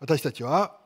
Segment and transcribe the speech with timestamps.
[0.00, 0.78] 私たちは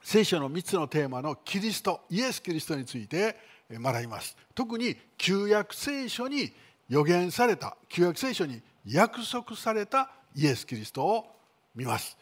[0.00, 3.36] 聖書の3つのテーマのキリストイエス・キリストについて
[3.68, 4.36] 学びます。
[4.54, 6.52] 特に旧約聖書に
[6.88, 11.26] 予言された旧約聖書に約束されたイエス・キリストを
[11.74, 12.16] 見ます。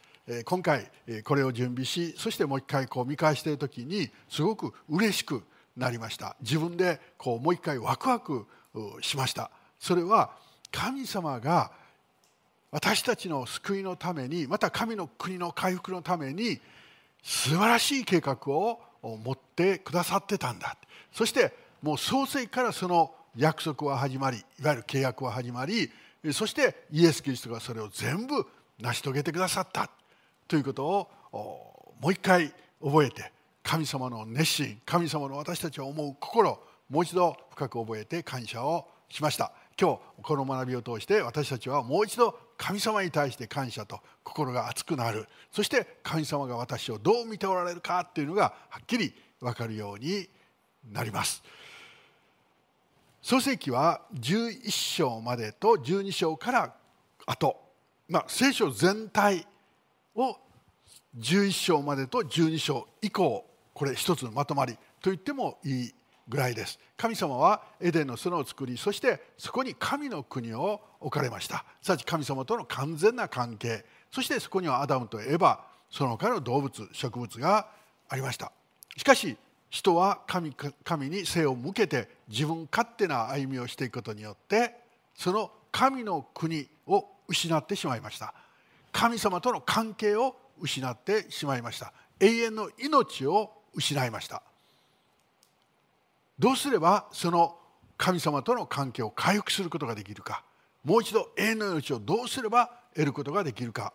[0.47, 0.91] 今回
[1.25, 5.43] これを準備しそしてもう一回こう見返している時にすごく嬉しく
[5.77, 6.37] なりました。
[6.41, 8.47] 自分でこうもう一回ワクワク
[9.03, 9.51] しました。
[9.79, 10.31] それは
[10.73, 11.71] 神様が
[12.75, 16.59] 私たちの救いのためにまた神の国の回復のために
[17.23, 20.77] 素晴らしい計画を持ってくださってたんだ。
[21.13, 25.89] そしてもう創世からその約束は始まりいわゆる契約は始まり
[26.33, 28.45] そしてイエス・キリストがそれを全部
[28.81, 29.89] 成し遂げてくださった。
[30.49, 33.31] ということをもう一回覚えて
[33.63, 36.59] 神様の熱心神様の私たちを思う心
[36.91, 39.53] もう一度深く覚えて感謝をしました。
[39.81, 45.27] 今日この学びを通して私たちはもう一度神様に対して感謝と心が熱くなる。
[45.51, 50.29] そして神様が私をどう見ておられるかっていうのがはっきり分かるように
[50.93, 51.43] なります。
[53.23, 56.75] 創世記は11章までと12章から
[57.27, 57.57] 後、
[58.09, 59.47] まあ、聖書全体
[60.15, 60.37] を
[61.19, 65.95] 11章までと12章以降これ一つのまとまりと言ってもいい
[66.29, 66.79] ぐらいです。
[66.97, 71.65] 神様はエデンの園を作りそしてそこに神の国を置かれました。
[71.83, 73.85] すなわち神様との完全な関係。
[74.11, 77.69] そしてそこにはアダムとエバその他の動物植物が
[78.09, 78.53] ありました。
[78.97, 79.37] しかし
[79.71, 80.55] 人は神
[80.85, 84.77] 神に背を向けて自分勝手な歩みをしていくことによって
[85.15, 88.35] その神の国を失ってしまいました。
[88.93, 91.93] 神様との関係を失ってしまいました。
[92.21, 94.43] 永遠の命を失いました。
[96.39, 97.57] どうすればその
[97.97, 100.45] 神様との関係を回復することができるか。
[100.85, 103.93] もう一度永遠の命をどうすれば得ることができるか。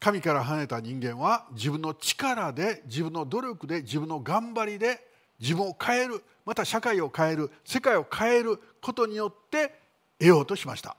[0.00, 5.06] 神から離れた人間は自分の力で自分の努力で自分の頑張りで
[5.40, 9.74] 自分を変えるまた社会を変える世界を変えることによって
[10.18, 10.96] 得ようとしました。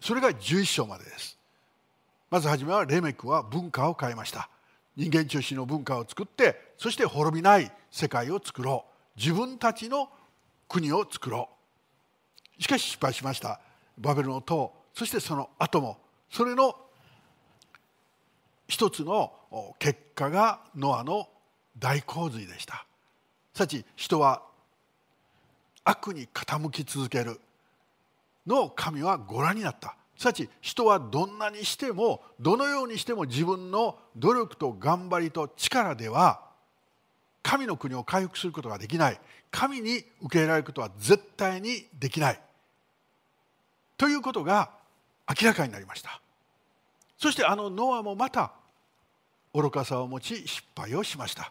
[0.00, 1.38] それが11章までです。
[2.30, 4.48] まず初めはレメクは文化を変えました。
[4.96, 8.87] 人間中心の文化を作ってそして滅びない世界を作ろう。
[9.18, 10.08] 自分たちの
[10.68, 11.48] 国を作ろ
[12.58, 12.62] う。
[12.62, 13.60] しかし失敗しました。
[13.98, 15.98] バベルの塔そしてその後も
[16.30, 16.76] それの
[18.68, 19.32] 一つの
[19.78, 21.28] 結果がノアの
[21.76, 22.86] 大洪水でした。
[23.54, 24.42] さち人は
[25.84, 27.40] 悪に傾き続ける。
[28.46, 29.96] のを神はご覧になった。
[30.16, 36.47] さち人はどんなにしてもどのようにしても自分の努力と頑張りと力では
[37.48, 39.18] 神の国を回復することができない。
[39.50, 42.40] 神に受け入れられることは絶対にできない。
[43.96, 44.68] ということが
[45.26, 46.20] 明らかになりました。
[47.16, 48.52] そしてあのノアもまた
[49.54, 51.50] 愚かさを持ち失敗をしました。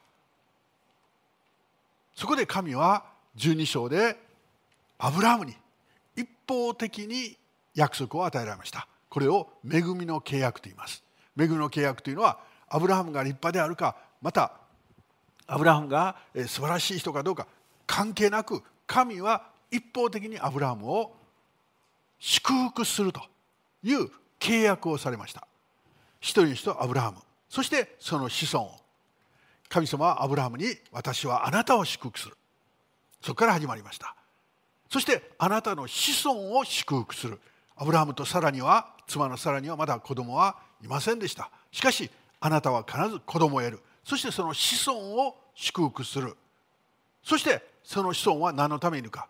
[2.13, 3.03] そこで神は
[3.35, 4.17] 12章で
[4.99, 5.55] アブラハムに
[6.15, 7.35] 一方的に
[7.73, 8.87] 約束を与えられました。
[9.09, 11.01] これを恵みの契約と言います。
[11.35, 12.37] 恵みの契約というのは
[12.69, 14.66] アブラハムが立派であるかまた
[15.47, 17.47] アブラハムが素晴らしい人かどうか
[17.85, 21.15] 関係なく神は一方的にアブラハムを
[22.19, 23.21] 祝福すると
[23.83, 24.09] いう
[24.39, 25.47] 契約をされました。
[26.19, 27.17] 一人の人アブラハム。
[27.49, 28.71] そしてその子孫を。
[29.69, 32.37] 神様はアブラハムに私はあなたを祝福する。
[33.21, 34.15] そこから始まりました。
[34.89, 37.39] そしてあなたの子孫を祝福する。
[37.75, 41.51] アブラハムとサラには妻のサラにはまだ子供はいませんでした。
[41.71, 42.09] しかし
[42.39, 43.79] あなたは必ず子供を得る。
[44.07, 46.33] そしてその子孫を祝福する。
[47.21, 49.27] そしてその子孫は何のためにいるか。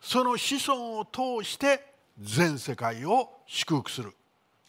[0.00, 1.84] その子孫を通して
[2.16, 4.14] 全世界を祝福する。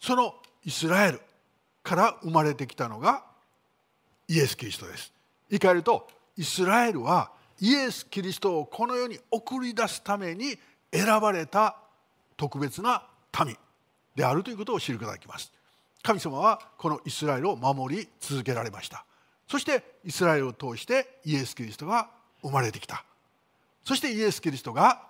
[0.00, 0.34] その
[0.64, 1.20] イスラエル
[1.84, 3.22] から生まれてきたのが
[4.26, 5.12] イエス・キリストです。
[5.48, 7.30] 言い換えるとイスラエルは
[7.60, 10.58] イエス・キリストをこの世に送り出すために
[10.92, 11.76] 選ばれた
[12.36, 13.04] 特別な
[13.46, 13.56] 民
[14.16, 15.52] であるということを知ることができます。
[16.02, 19.06] 神様はこのイスラエルを守り続けられました。
[19.52, 22.08] そしてイスラエルを通してイエス・キリストが
[22.40, 23.04] 生まれてきた。
[23.84, 25.02] そしてイエス・キリストが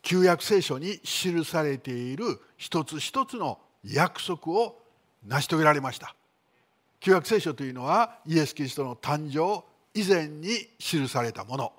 [0.00, 4.78] 旧約聖書に記されている一つ一つの約束を
[5.26, 6.14] 成し遂げられました。
[7.00, 11.72] 旧約聖書というのはイエス・キリストの誕生以前に記されたもの。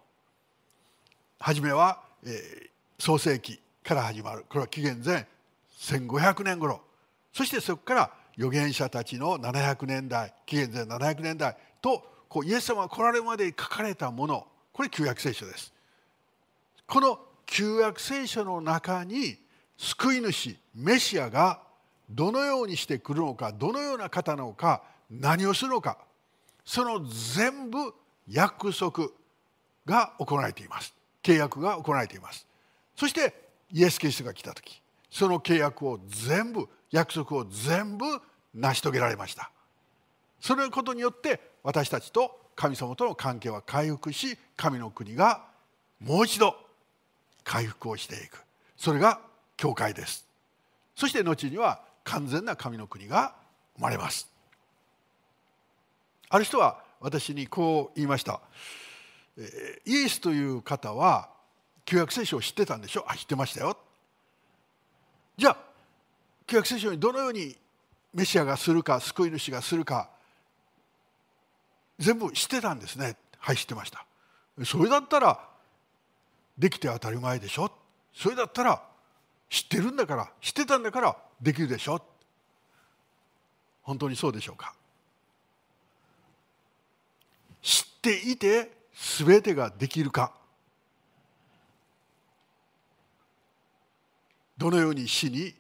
[1.40, 2.70] 初めは、えー、
[3.00, 4.44] 創世記から始まる。
[4.50, 5.26] これは紀元前
[5.80, 6.82] 1500年頃。
[7.32, 14.48] そしてそこから預言者たちの700年代紀元前700年代とこうイエス様が来られるまでに書かれたもの。
[14.72, 15.74] これ旧約聖書です。
[16.88, 19.38] この旧約聖書の中に
[19.78, 21.62] 救い主メシアが
[22.10, 25.98] どのようにしてくるのかどのような方なのか何をするのか
[26.66, 27.94] その全部
[28.28, 29.10] 約束
[29.86, 30.94] が行われています。
[31.24, 32.48] 契約が行われています。
[32.96, 33.34] そして
[33.72, 34.82] イエス・キリストが来た時。
[35.12, 38.06] その契約を全部約束を全部
[38.56, 39.52] 成し遂げられました。
[40.40, 45.46] そのことによって私たちと神様との関係は回復し神の国が
[46.00, 46.56] もう一度
[47.44, 48.44] 回復をしていく。
[48.76, 49.20] それが
[49.58, 50.26] 教会です。
[50.96, 53.36] そして後には完全な神の国が
[53.76, 54.28] 生まれます。
[56.30, 58.42] ある人は私にこう言いました。
[59.86, 61.30] イエスという方は
[61.86, 63.06] 旧約聖書を知ってたんでしょ？
[63.08, 63.78] あ知ってましたよ。
[65.42, 65.58] じゃあ
[66.46, 67.58] 旧約聖書にどのように
[68.14, 70.08] メシアがするか救い主がするか
[71.98, 73.16] 全部知ってたんですね。
[73.40, 74.06] はい知ってました。
[74.64, 75.40] それだったら
[76.60, 77.72] できて当たり前でしょ。
[78.14, 78.84] それだったら
[79.50, 82.04] 知ってるんだから知ってたんだからできるでしょ。
[83.82, 84.76] 本当にそうでしょうか。
[87.64, 88.72] 知っていて
[89.18, 90.34] 全てができるか。
[94.62, 95.56] どのように死に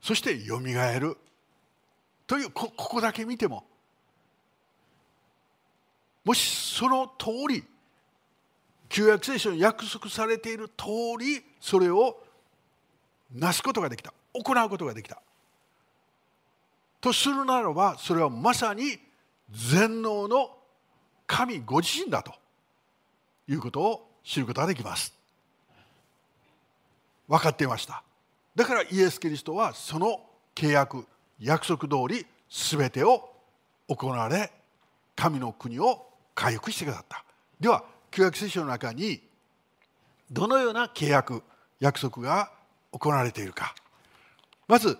[0.00, 1.16] そしてよみがえる
[2.24, 3.64] というここだけ見ても
[6.24, 7.64] もしその通り
[8.88, 10.84] 旧約聖書に約束されている通
[11.18, 12.16] りそれを
[13.34, 15.20] なすことができた行うことができた。
[17.00, 19.00] とするならばそれはまさに
[19.50, 20.50] 全能の
[21.26, 22.32] 神ご自身だと
[23.48, 25.19] いうことを知ることができます。
[27.30, 28.02] 分かっていました。
[28.56, 30.20] だからイエス・キリストはその
[30.52, 31.06] 契約
[31.38, 33.30] 約束通り全てを
[33.86, 34.50] 行われ
[35.14, 37.24] 神の国を回復してくださった。
[37.60, 39.22] では旧約聖書の中に
[40.28, 41.44] どのような契約
[41.78, 42.50] 約束が
[42.90, 43.76] 行われているか。
[44.66, 44.98] まず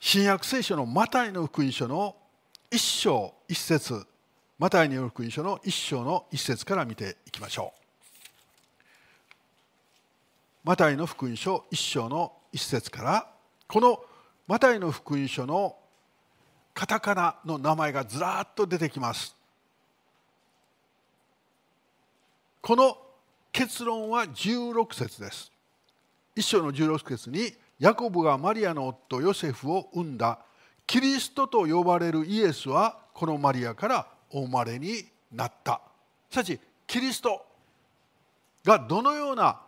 [0.00, 2.16] 新約聖書のマタイの福音書の
[2.70, 4.06] 一章一節。
[4.58, 7.87] マタイによる福音書の一章の一節から見ていきましょう。
[10.64, 13.26] マタイの福音書一章の一節から
[13.66, 14.00] この
[14.46, 15.76] マタイの福音書の
[16.74, 19.34] カタカナの名前がずらっと出てきます。
[22.60, 22.96] この
[23.52, 25.50] 結論は16節です。
[26.36, 30.38] 一章の16節にヤコブがマリアの夫ヨセフを産んだ。
[30.86, 35.80] キリストと呼ばれるイエスはこのマリアからお生まれになった。
[36.30, 37.44] しかしキリスト
[38.64, 39.60] がどのような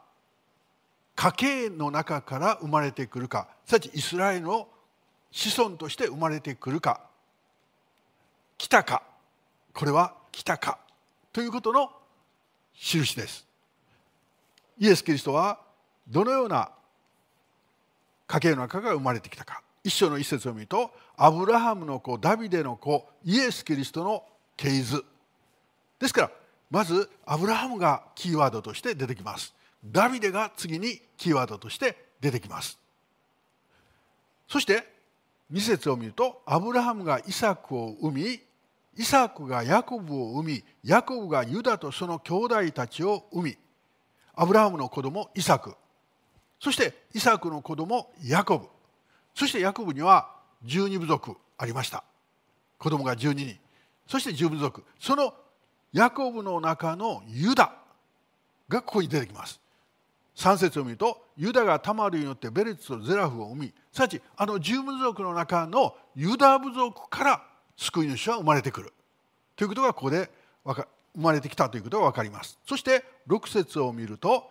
[1.21, 4.67] 家系の中から生まれてくるかすなわちイスラエルの
[5.31, 7.03] 子孫として生まれてくるか
[8.57, 9.03] 来たか
[9.75, 10.79] これは来たか
[11.31, 11.91] ということの
[12.75, 13.47] 印です。
[14.79, 15.61] イエス・キリストは
[16.09, 16.71] どのような
[18.27, 19.61] 家系の中から生まれてきたか。
[19.85, 24.25] 一章の一節を見るとアブラハムの子ダビデの子イエス・キリストの
[24.57, 25.05] 系図。
[25.99, 26.31] ですから
[26.71, 29.60] まずアブラハムがキーワードとして出てきます。
[29.85, 32.79] ダビデが次にキーワードとして出てきます。
[34.49, 34.87] そして
[35.53, 38.41] 2節を見るとアブラハムがイサクを生み
[38.97, 43.59] イサクがヤコブを生みヤコブがユダとその兄弟たちを生み
[44.35, 45.75] アブラハムの子供イサク。
[46.59, 48.67] そしてイサクの子供ヤコブ。
[49.35, 50.35] そしてヤコブには
[50.67, 52.05] 12部族ありました。
[52.79, 53.59] 子供が12人。
[54.07, 54.85] そして10部族。
[54.99, 55.35] その
[55.93, 57.75] ヤコブの中のユダ
[58.69, 59.60] がここに出てきます。
[60.41, 67.43] 3節を見るとユダがタマルによってベレツとゼラフを生みさちあの10部族の中のユダ部族から
[67.77, 68.93] 救い主は生まれてくる。
[69.55, 70.31] ということがここで
[70.65, 72.59] 生まれてきたということが分かります。
[72.67, 74.51] そして6節を見ると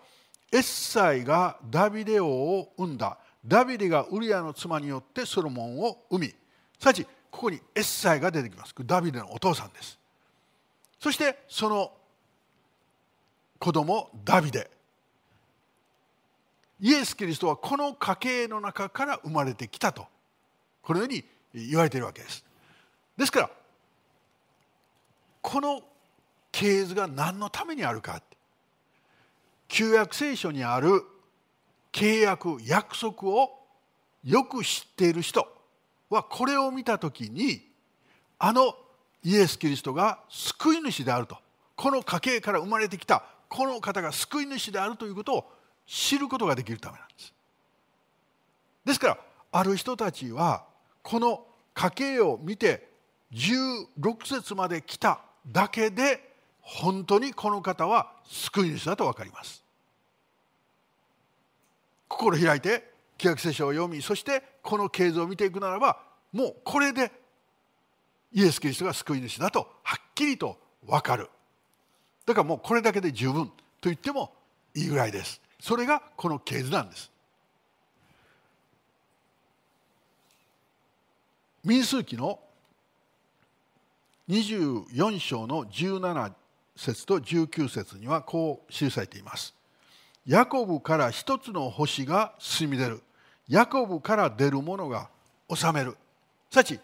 [0.51, 3.17] エッサイがダビデ王を生んだ。
[3.43, 6.35] ダビデがウリアの妻によってソロモンを生みす
[6.83, 8.75] なわちここにエッサイが出てきます。
[8.85, 9.97] ダビデのお父さんです。
[10.99, 11.91] そしてその
[13.57, 14.78] 子供ダビデ。
[16.81, 20.05] イエス・キリストはこの家系の中から生まれてきたと
[20.81, 22.43] このように言われているわけです。
[23.17, 23.49] ですから
[25.41, 25.81] この
[26.51, 28.21] 系図が何のためにあるか
[29.67, 31.03] 旧約聖書にある
[31.91, 33.59] 契約約束を
[34.23, 35.47] よく知っている人
[36.09, 37.61] はこれを見た時に
[38.39, 38.75] あの
[39.23, 41.37] イエス・キリストが救い主であると
[41.75, 45.51] この家系から生まれてきたこの方が救い主であるということを
[45.89, 47.33] 知ることができるためなんです。
[48.85, 49.17] ですから
[49.51, 50.63] ある人たちは
[51.01, 51.43] この
[51.73, 52.87] 家系を見て
[53.33, 53.87] 16
[54.25, 56.29] 節まで来ただけで
[56.61, 59.63] 本当にこの方は救い主だと分かります。
[62.07, 65.97] 心開いて旧約聖書を読みそしてこの経図を見ていくならば
[66.31, 67.11] もうこれで
[68.31, 71.29] イエス・キリストが救い主だとはっきりと分かる。
[72.27, 73.53] だからもうこれだけで十分と
[73.83, 74.31] 言っても
[74.75, 75.41] いいぐらいです。
[75.59, 77.11] それがこの経図なんです。
[81.63, 82.39] 民数記の
[84.29, 86.31] 24章の17
[86.75, 89.53] 節と19節にはこう記されています。
[90.25, 93.01] ヤコブから一つの星が進み出る。
[93.47, 95.09] ヤコブから出るものが
[95.53, 95.97] 治める。
[96.51, 96.79] すなわち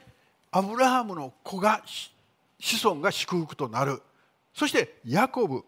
[0.52, 1.82] アブラハムの子が
[2.60, 4.02] 子孫が祝福となる。
[4.54, 5.64] そしてヤコブ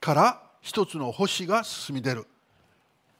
[0.00, 2.26] から一つの星が進み出る。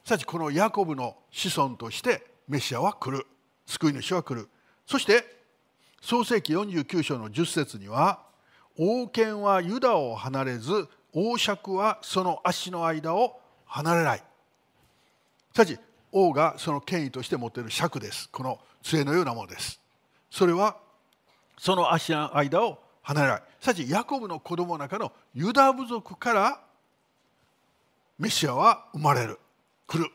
[0.04, 3.26] すなわちこのヤコブの子孫としてメシアは来る。
[3.66, 4.48] 救い主は来る。
[4.86, 5.24] そして
[6.00, 8.20] 創世紀49章の10節には
[8.78, 14.18] 王権はユダを離れず王爵はその足の間を離れない。
[15.52, 15.78] すなわち
[16.12, 18.28] 王がその権威として持っている尺です。
[18.30, 19.80] この杖のようなものです。
[20.30, 20.76] それは
[21.58, 23.42] その足の間を離れない。
[23.60, 26.60] すなわちヤコブの子供の中のユダ部族から
[28.22, 29.36] メシアは生まれる
[29.88, 30.08] 来る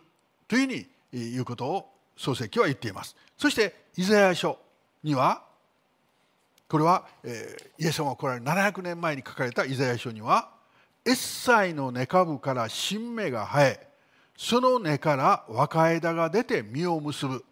[0.47, 3.17] というふうに言うことを創世記は言っています。
[3.37, 4.57] そしてイザヤ書
[5.03, 5.43] には
[6.69, 10.51] これは、えー、イエス様が来られる700年前に書かれたイザヤ書には
[11.05, 13.87] エッサイの根株から新芽が生え
[14.37, 17.43] その根から若枝が出て実を結ぶ。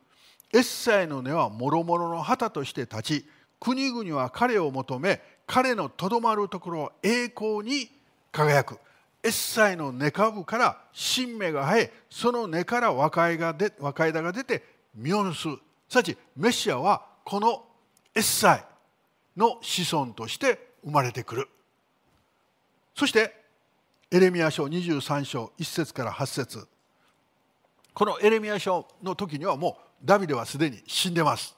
[0.53, 3.25] エッサイの根はもろもろの旗として立ち
[3.59, 7.89] 国々は彼を求め彼のとどまるところ栄光に
[8.31, 8.79] 輝く。
[9.25, 14.63] エッサイの根株から新芽が生えその根から若枝が出若枝が出て
[14.93, 17.65] 実を結ぶすなわちメシアはこの
[18.13, 18.65] エッサイ
[19.35, 21.49] の子孫として生まれてくる。
[22.93, 23.35] そして
[24.11, 26.67] エレミア書23章1節から8節。
[27.95, 31.57] このエレミア書の時にはもうダビデはすでに死んでます。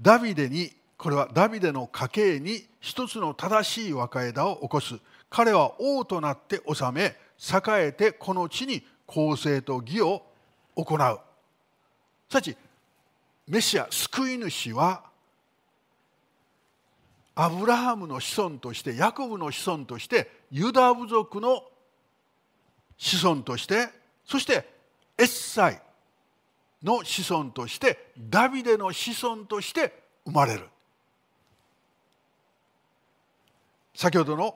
[0.00, 4.96] ダビデにこれはダビデの家系に一つの正しい若枝を起こす。
[5.30, 10.24] 彼は王となって治め栄えてこの地に公正と義を
[10.74, 11.20] 行う。
[12.28, 12.56] すなち
[13.46, 15.04] メシア救い主は
[17.36, 21.62] アブラハムの子孫としてヤコブの子孫としてユダ部族の
[22.96, 23.88] 子孫として
[24.24, 24.68] そして
[25.16, 25.80] エッサイ
[26.82, 29.92] の子孫としてダビデの子孫として
[30.26, 30.64] 生まれる。
[33.98, 34.54] 先ほどの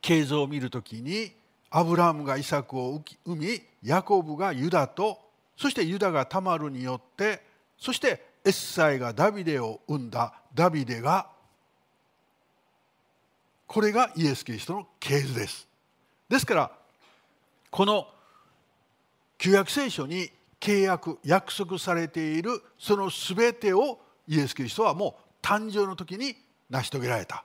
[0.00, 1.32] 経図を見るときに
[1.70, 5.18] アブラハムがイサクを生みヤコブがユダと
[5.56, 7.42] そしてユダがタマルによって
[7.76, 11.26] そしてエッサイがダビデを生んだダビデが
[13.66, 15.66] これがイエス・キリストの系図です。
[16.28, 16.70] ですから
[17.72, 18.06] この
[19.36, 20.30] 旧約聖書に
[20.60, 26.36] 契約約束されているその全てをイエス・キリストはもう誕生の時に
[26.70, 27.44] 成し遂げられた。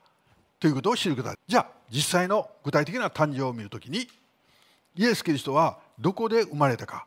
[0.64, 4.08] ということを知ることだじゃあ実際の具体的な誕生を見るときに
[4.96, 7.06] イエス・キリストはどこで生まれたか。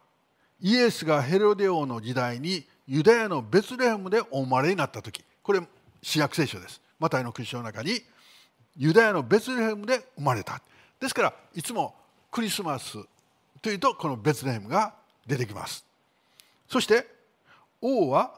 [0.60, 5.60] イエスがヘロデ王の時代にユダヤのベツレヘムでお生まれになった時これ
[6.02, 6.82] 新約聖書です。
[6.98, 8.02] マタイのクリスチョンの中に
[8.76, 10.60] ユダヤのベツレヘムで生まれた。
[11.00, 11.94] ですからいつも
[12.30, 12.98] クリスマス
[13.62, 14.92] というとこのベツレヘムが
[15.26, 15.82] 出てきます。
[16.68, 17.06] そして
[17.80, 18.34] 王は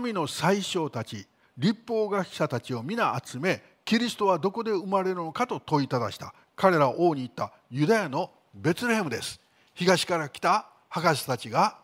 [0.00, 1.26] 民の宰相たち
[1.58, 6.32] 立法学者たちを皆集めキリストはどこで生まれるのかと問いただした。
[6.54, 7.52] 彼らは王に言った。
[7.72, 9.40] ユダヤのベツレヘムです。
[9.74, 11.76] 東から来た博士たちが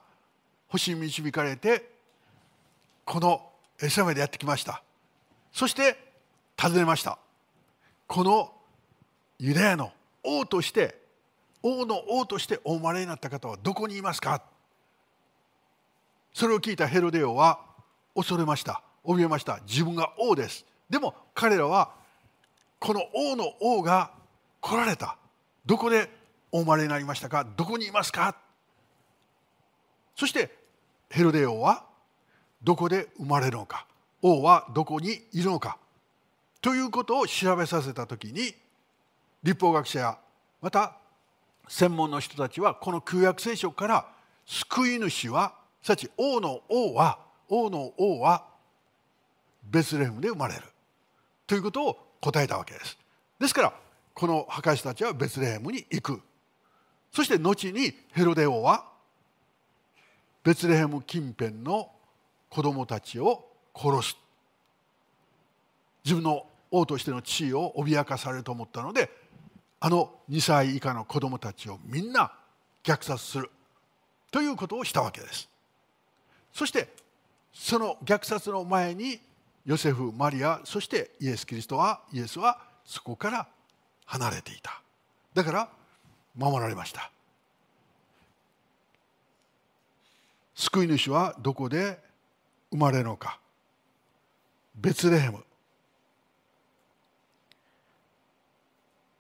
[0.69, 1.91] 星に導かれて
[3.05, 3.51] この
[3.83, 4.85] エサメでやってきました。
[5.51, 5.99] そして
[6.57, 7.19] 尋ねました。
[8.07, 8.53] この
[9.41, 9.91] ユダヤの
[10.23, 11.01] 王として
[11.61, 14.45] 王の王としてお生まれになった方はどこにいますか？
[16.33, 17.59] それを聞いたヘロデオは
[18.15, 18.81] 恐れました。
[19.05, 19.59] 怯えました。
[19.67, 20.65] 自分が王です。
[20.89, 21.91] でも彼らは
[22.79, 24.11] この王の王が
[24.61, 25.17] 来られた。
[25.65, 26.11] どこで
[26.53, 27.47] お生まれになりましたか？
[27.57, 28.37] どこにいますか？
[30.15, 30.55] そして
[31.11, 31.85] ヘロデ王は
[32.63, 33.87] どこで生まれるのか？
[34.23, 35.79] 王はどこにいるのか？
[36.61, 38.55] ということを調べさせた時に
[39.43, 40.19] 立法学者や
[40.61, 40.97] また
[41.69, 44.07] 専門の人たちはこの旧約聖書から
[44.47, 48.45] 救い主はすなわち王の王は王の王は
[49.69, 50.63] ベツレヘムで生まれる。
[51.47, 52.99] ということを答えたわけです。
[53.39, 53.73] ですから
[54.15, 56.23] この博士たちはベツレヘムに行く
[57.13, 58.87] そして後にヘロデ王は
[60.43, 61.91] ベツレヘム近辺の
[62.49, 64.17] 子供たちを殺す。
[66.05, 69.11] 自分の王としての地位を脅かされると思ったので
[69.81, 72.33] あの2歳以下の子供たちをみんな
[72.85, 73.51] 虐殺する。
[74.31, 75.49] ということをしたわけです
[76.53, 76.89] そして
[77.53, 79.21] その虐殺の前に
[79.67, 83.49] ヨセフマリアそしてイエス・キリストはイエスはそこから
[84.05, 84.81] 離れていた。
[85.35, 85.69] だから
[86.37, 87.11] 守られました。
[90.55, 91.99] 救い主はどこで
[92.71, 93.41] 生まれるのか。
[94.77, 95.45] ベツレヘム。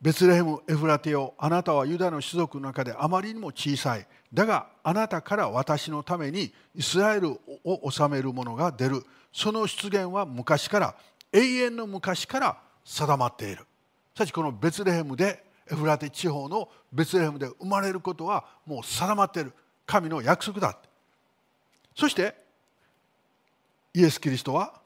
[0.00, 4.06] ベツレヘム・エフラテオあなたはユダの種族の中であまりにも小さい。
[4.32, 9.04] だがあなたから私のためにイスラエルを治める者が出る。
[9.36, 10.94] その出現は昔から
[11.30, 13.66] 永遠の昔から定まっている。
[14.14, 19.52] しかしこのベツレヘムでエフラテ地方のベツレヘムで生まれることはもう定まっている。
[19.84, 20.78] 神の約束だ
[21.94, 22.34] そして
[23.92, 24.80] イエス・キリストは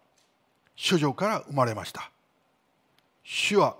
[0.77, 2.11] 処女から生まれました。
[3.23, 3.77] 主は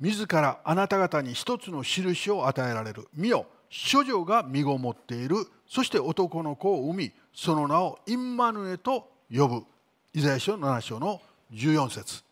[0.00, 3.08] 自らあなた方に一つの印を与えられる。
[3.14, 3.44] 見よ
[3.92, 5.36] 処女が身ごもっている。
[5.68, 9.73] そして男の子を産みその名をインマヌエと呼ぶ。
[10.14, 11.20] イザヤ書7章の
[11.52, 12.22] 14節。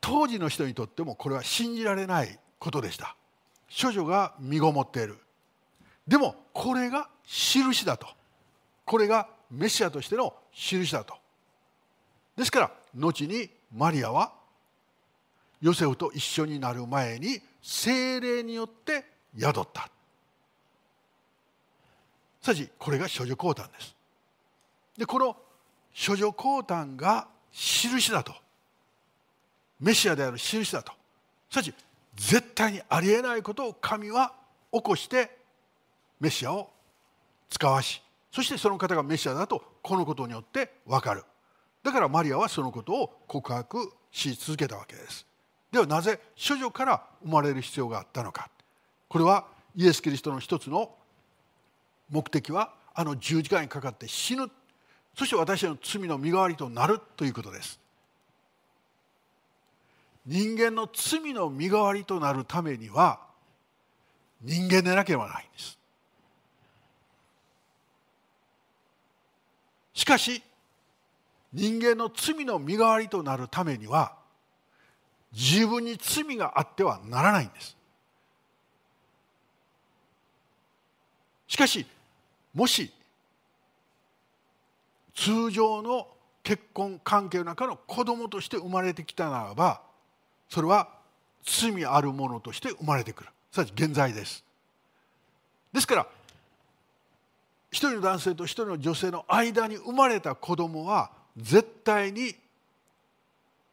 [0.00, 3.14] 当時の人にとってもこれは信じられないことでした。
[3.70, 5.18] 処女が身ごもっている。
[6.06, 8.06] でもこれが印だと。
[8.86, 11.14] これがメシアとしての印だと。
[12.34, 14.32] ですから後にマリアは
[15.60, 19.04] ヨセフと一緒になる前に精霊によって
[19.38, 19.90] 宿った。
[22.40, 23.94] さしこれが処女降誕です。
[24.96, 25.36] でこの
[26.06, 28.34] 処女降誕が印だと。
[29.80, 30.92] メシアである印だと。
[31.50, 31.74] しかし
[32.16, 34.32] 絶対にありえないことを神は
[34.72, 35.36] 起こして
[36.20, 36.70] メシアを
[37.48, 41.24] 使わしそしてその方がメシアだとこのことによって分かる。
[41.82, 45.26] だからマリアはそのことを告白し続けたわけです。
[45.72, 48.50] ではなぜ処女から生まれる必要があったのか。
[49.08, 50.94] これはイエス・キリストの一つの
[52.10, 54.50] 目的はあの十字架にかかって死ぬ
[55.18, 57.80] そして私の罪の身代わりとなるということです。
[60.24, 63.18] 人間の罪の身代わりとなるためには
[64.40, 65.76] 人間でなければないんです。
[69.92, 70.40] しかし
[71.52, 74.14] 人間の罪の身代わりとなるためには
[75.32, 77.76] 自分に罪があってはならないんです。
[81.48, 81.84] しかし
[82.54, 82.92] もし
[85.18, 86.06] 通常の
[86.44, 89.80] 結婚関係の中の子供として生まれてきたならば
[90.48, 90.88] それは
[91.44, 93.30] 罪あるものとして生まれてくる。
[93.50, 94.44] すなわち現在です。
[95.72, 96.06] ですから
[97.70, 102.34] 一人の男性と一人の女性の間に生まれた子供は絶対に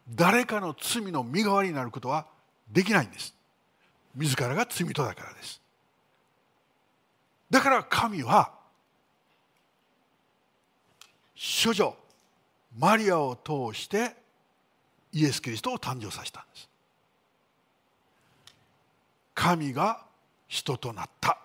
[0.10, 2.25] 誰かの罪の身代わりになることは
[2.71, 3.36] できないんです。
[4.15, 5.62] 自らが罪人だからです。
[7.51, 8.51] だから神は
[11.36, 11.95] 処女
[12.78, 14.15] マリアを通して
[15.12, 16.69] イエス・キリストを誕生させたんです。
[19.34, 20.02] 神が
[20.48, 21.38] 人となった。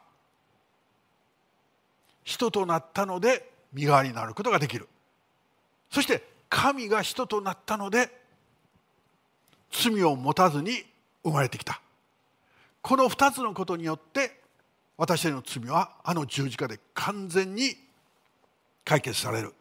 [2.24, 4.88] 人となったので身代わりになることができる。
[5.90, 8.10] そして神が人となったので
[9.70, 10.84] 罪を持たずに
[11.22, 11.80] 生まれてきた。
[12.82, 14.40] この2つのことによって
[14.96, 17.76] 私たちの罪はあの十字架で完全に
[18.84, 19.54] 解決される。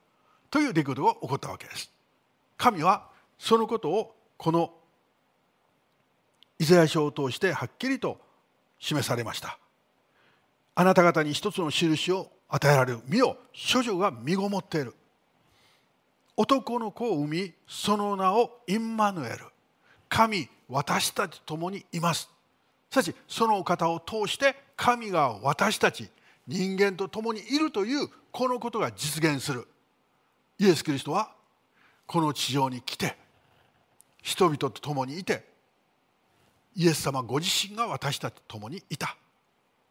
[0.49, 1.91] という出来事が起こったわけです。
[2.57, 3.07] 神は
[3.37, 4.73] そのことをこの
[6.59, 8.17] イザヤ書を通してはっきりと
[8.79, 9.57] 示されました。
[10.75, 13.37] あなた方に一つの印を与えられる身を
[13.73, 14.93] 処女が身ごもっている。
[16.35, 19.45] 男の子を産みその名をインマヌエル。
[20.07, 22.29] 神私たちと共にいます。
[22.89, 26.09] しかしそのお方を通して神が私たち
[26.47, 29.67] 人間と共にいるというこのことが実現する。
[30.59, 31.31] イエス・キリストは
[32.05, 33.15] この地上に来て
[34.21, 35.45] 人々と共にいて
[36.75, 39.15] イエス様ご自身が私たちと共にいた。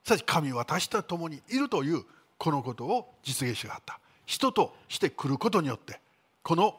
[0.05, 2.03] しかし神私たちと共にいるという
[2.39, 3.99] このことを実現しがあった。
[4.27, 6.01] 人として来ることによって
[6.43, 6.79] この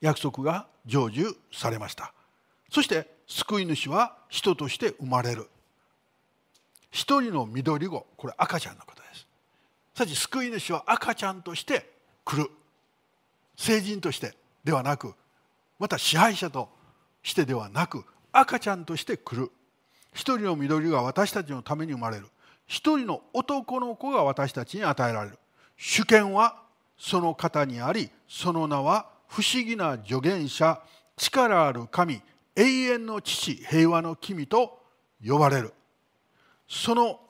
[0.00, 2.12] 約束が成就されました。
[2.70, 5.48] そして救い主は人として生まれる。
[6.90, 9.26] 一人の緑子これ赤ちゃんのことです。
[9.94, 11.90] さち救い主は赤ちゃんとして
[12.24, 12.50] 来る。
[13.56, 14.34] 成人として
[14.64, 15.14] ではなく
[15.78, 16.68] また支配者と
[17.22, 19.50] してではなく赤ちゃんとして来る。
[20.14, 22.26] 一人の緑が私たちのために生まれる。
[22.66, 25.38] 一人の男の子が私たちに与えられる。
[25.76, 26.62] 主権は
[26.96, 30.80] その方にありその名は不思議な助言者
[31.16, 32.22] 力ある神
[32.54, 34.78] 永遠の父平和の君と
[35.26, 35.74] 呼ばれる。
[36.68, 37.20] その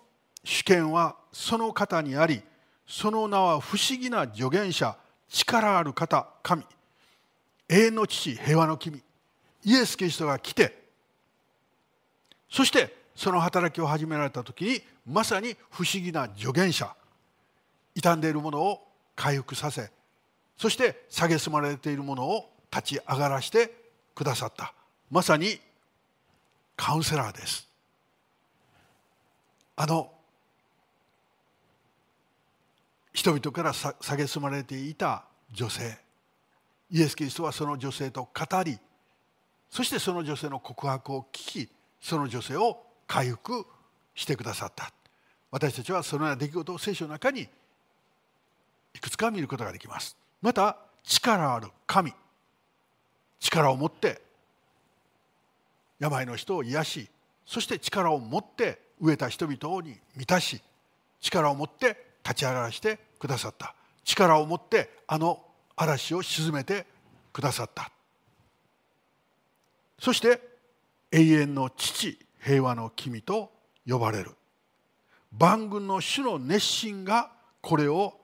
[0.45, 2.43] 主権はその方にあり
[2.87, 4.97] その名は不思議な助言者
[5.33, 6.65] 力ある方神。
[7.69, 9.03] 永遠の父平和の君。
[9.65, 10.83] イエス・キリストが来て。
[12.51, 16.95] そしてその働きを始められた時にまさに不思議な助言者。
[17.95, 19.91] 傷んでいるものを回復させ。
[20.59, 23.75] そして蔑まれているものを立ち上がらして
[24.15, 24.75] くださった。
[25.11, 25.59] まさに
[26.77, 27.69] カウンセラーです。
[29.77, 30.13] あの
[33.13, 35.99] 人々から蔑まれていた女性。
[36.91, 38.79] イエス・キリストはその女性と語り
[39.71, 43.65] そしてその女性の告白を聞きその女性を回復
[44.15, 44.93] してくださった。
[45.51, 47.49] 私たちはそのような出来事を聖書の中に
[48.95, 50.17] いくつか見ることができます。
[50.43, 52.13] また力ある神
[53.41, 54.21] 力を持って
[55.99, 57.09] 病の人を癒し
[57.47, 60.61] そして力を持って飢えた人々に満たし
[61.21, 63.75] 力を持って立ち上がらしてくださった。
[64.05, 65.43] 力を持ってあの
[65.77, 66.87] 嵐を鎮めて
[67.33, 67.91] くださった。
[69.99, 70.41] そして
[71.13, 73.53] 永遠の父平和の君と
[73.87, 74.31] 呼ばれる。
[75.33, 77.31] 万軍の主の熱心が
[77.61, 78.19] これを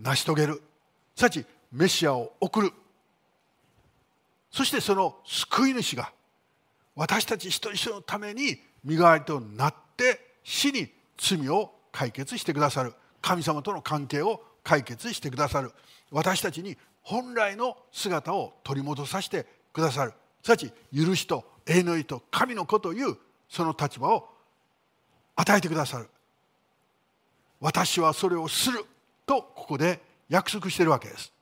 [0.00, 0.62] 成し遂げる。
[1.16, 2.72] さちメシアを送る。
[4.50, 6.12] そしてその救い主が
[6.94, 12.92] 私たち一人一人のために身代わりとなって死に罪を解決してくださる。
[13.22, 15.72] 神様との関係を解決してくださる。
[16.10, 20.12] 私たちに本来の姿を取り戻させてくださる。
[20.42, 23.16] すなわち許しと永遠の意と神の子という
[23.48, 24.28] その立場を
[25.36, 26.08] 与えてくださる。
[27.60, 28.84] 私はそれをする
[29.24, 31.32] とここで約束しているわけです。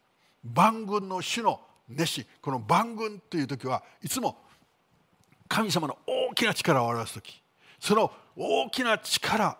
[0.44, 2.26] 万軍の主の熱心。
[2.42, 4.36] この万軍という時はいつも
[5.48, 7.42] 神様の大きな力を表す時。
[7.80, 9.56] その大きな力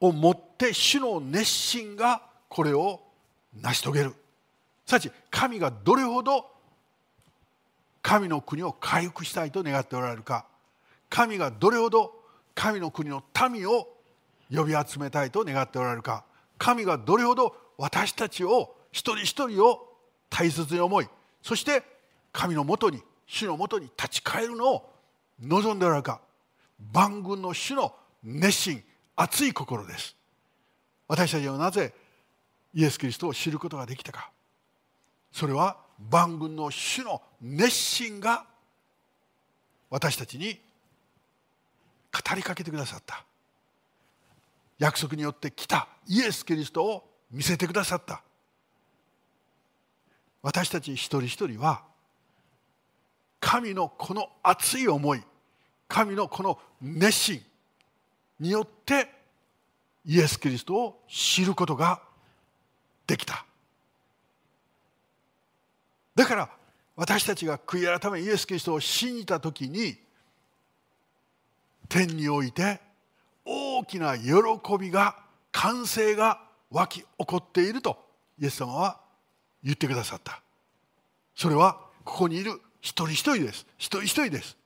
[0.00, 3.00] を持って主の熱心がこれを
[3.60, 4.14] 成し遂げる。
[4.86, 6.46] すなわち神がどれほど
[8.02, 10.46] 神の国を回復したいと願っておられるか。
[11.08, 12.12] 神がどれほど
[12.54, 13.88] 神の国の民を
[14.54, 16.24] 呼び集めたいと願っておられるか。
[16.58, 19.88] 神がどれほど私たちを一人一人を
[20.30, 21.08] 大切に思い
[21.42, 21.82] そして
[22.32, 24.90] 神のもとに主のもとに立ち返るのを
[25.40, 26.20] 望んでおられるか。
[26.92, 28.84] 万軍の主の熱心
[29.16, 30.16] 熱い心です。
[31.06, 31.92] 私たちはなぜ
[32.72, 34.30] イエス・キリストを知ることができたか。
[35.32, 35.76] それは
[36.10, 38.46] 万軍の主の熱心が
[39.90, 40.58] 私たちに
[42.12, 43.24] 語りかけてくださった。
[44.78, 48.22] 約束によって来たイエス・キリストを見せてくださった。
[50.42, 51.82] 私たち一人一人は
[53.40, 55.22] 神のこの熱い思い
[55.88, 57.42] 神のこの熱心
[58.40, 59.10] によって
[60.04, 62.02] イエス・キリストを知ることが
[63.06, 63.44] できた。
[66.14, 66.50] だから
[66.96, 69.96] 私たちが悔い改めイエス・キリストを信じた時に
[71.88, 72.80] 天において
[73.44, 74.32] 大きな喜
[74.78, 75.16] びが
[75.50, 77.98] 歓声が湧き起こっていると
[78.40, 79.00] イエス様は
[79.62, 80.40] 言ってくださった。
[81.34, 83.66] それはここにいる一人一人です。
[83.78, 84.56] 一人一人です。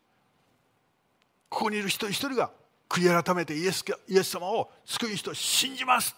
[1.49, 2.51] ここにいる一人一人が
[2.89, 6.17] 悔い改めてイエスイエス様を救い主と信じます。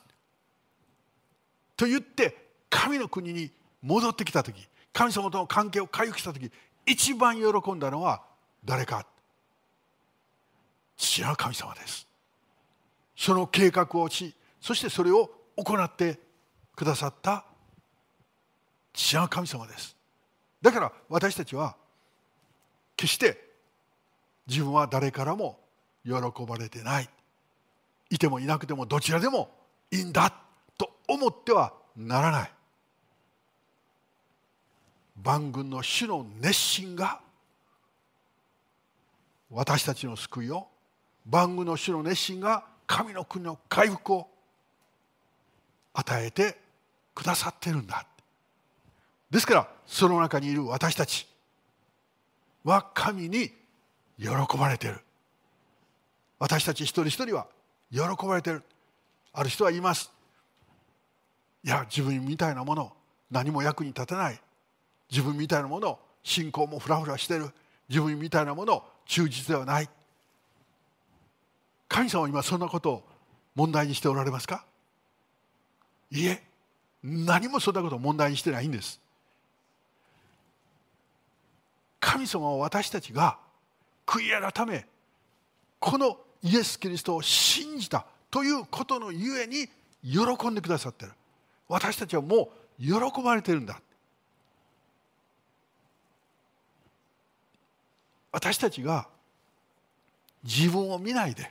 [1.76, 2.36] と言って
[2.68, 3.50] 神の国に
[3.82, 6.50] 戻ってきた時神様との関係を回復した時
[6.86, 8.22] 一番喜んだのは
[8.64, 9.06] 誰か。
[10.96, 12.06] 父なる神様です。
[13.16, 16.18] その計画をしそしてそれを行って
[16.76, 17.44] くださった。
[18.92, 19.96] 父なる神様です。
[20.62, 21.74] だから私たちは
[22.96, 23.50] 決して
[24.46, 25.58] 自分は誰からも
[26.04, 26.12] 喜
[26.46, 27.08] ばれてない。
[28.10, 29.50] いてもいなくてもどちらでも
[29.90, 30.32] いいんだ
[30.76, 32.52] と思ってはならない。
[35.22, 37.20] 万軍の主の熱心が
[39.50, 40.68] 私たちの救いを
[41.26, 44.28] 万軍の主の熱心が神の国の回復を
[45.92, 46.56] 与えて
[47.14, 48.06] くださってるんだ。
[49.30, 51.26] ですからその中にいる私たち
[52.64, 53.52] は神に
[54.18, 55.00] 喜ばれている。
[56.40, 57.46] 私たち一人一人は
[57.92, 58.64] 喜ばれてる。
[59.32, 60.10] ある人は言います。
[61.62, 62.92] いや自分みたいなもの
[63.30, 64.40] 何も役に立たない。
[65.10, 67.50] 自分みたいなもの信仰もフラフラしてる。
[67.88, 69.88] 自分みたいなもの忠実ではない。
[71.88, 73.02] 神様は今そんなことを
[73.54, 74.64] 問題にしておられますか？
[76.10, 76.42] いえ
[77.02, 79.00] 何もそんなことを問題にしてないんです。
[81.98, 83.38] 神様は私たちが
[84.06, 84.86] 悔い改め
[85.78, 89.68] このイエス・キリストを信じたということのゆえに
[90.02, 91.12] 喜んでくださってる。
[91.68, 92.50] 私たちはも
[92.80, 93.80] う喜ばれてるんだ。
[98.32, 99.08] 私たちが
[100.44, 101.50] 自分を見ないで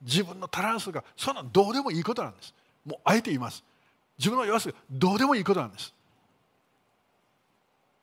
[0.00, 2.54] 自分のタランスがそんなどうでもいいことなんです。
[2.84, 3.64] もうあえて言います。
[4.18, 5.92] 自分の弱さがどうでもいいことなんです。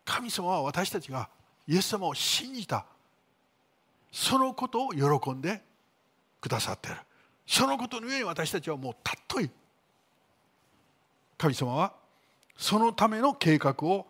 [0.03, 1.29] 神様は私たちが
[1.67, 2.86] イエス様を信じた。
[4.12, 5.62] そのことを喜んで
[6.41, 6.97] くださっている。
[7.45, 9.49] そのことの上に私たちはもうたっとい。
[11.38, 11.93] 神様は
[12.58, 14.06] そのための計画を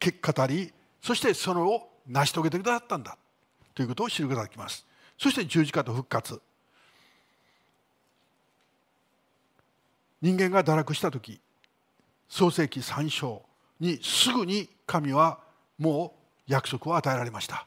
[0.00, 3.16] 語りそしてそれを成し遂げてくださったんだ。
[3.74, 4.86] ということを知ることができます。
[5.16, 6.40] そして十字架と復活。
[10.20, 11.40] 人間が堕落した時
[12.28, 13.42] 創世紀3章
[13.80, 15.40] にすぐに神は
[15.78, 17.66] もう約束を与えられました。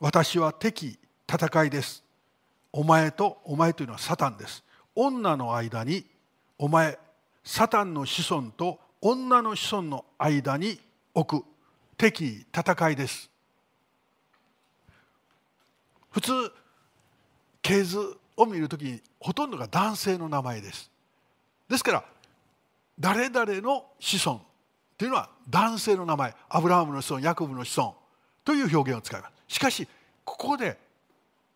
[0.00, 0.98] 私は敵
[1.30, 2.04] 戦いです。
[2.72, 4.64] お前とお前というのはサタンです。
[4.94, 6.04] 女の間に
[6.58, 6.98] お前
[7.42, 10.80] サタンの子孫と女の子孫の間に
[11.14, 11.46] 置く。
[11.96, 13.30] 敵戦いです。
[16.10, 16.32] 普通
[17.62, 17.98] 系図
[18.36, 20.90] を見るときにほとんどが男性の名前です。
[21.68, 22.04] ですから
[22.98, 24.40] 誰々の子孫
[24.98, 26.34] というのは男性の名前。
[26.48, 27.94] アブラハムの子孫ヤコブの子孫
[28.44, 29.54] という表現を使います。
[29.54, 29.88] しかし
[30.24, 30.78] ここで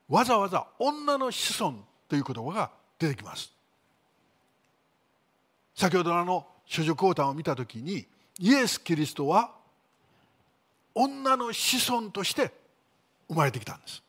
[0.09, 1.77] わざわざ女の子孫
[2.09, 3.53] という言葉が出てきます。
[5.75, 8.07] 先ほどのあの諸女交談を見た時に
[8.39, 9.53] イエス・キリストは
[10.95, 12.53] 女の子孫として
[13.29, 14.03] 生まれてきたんです。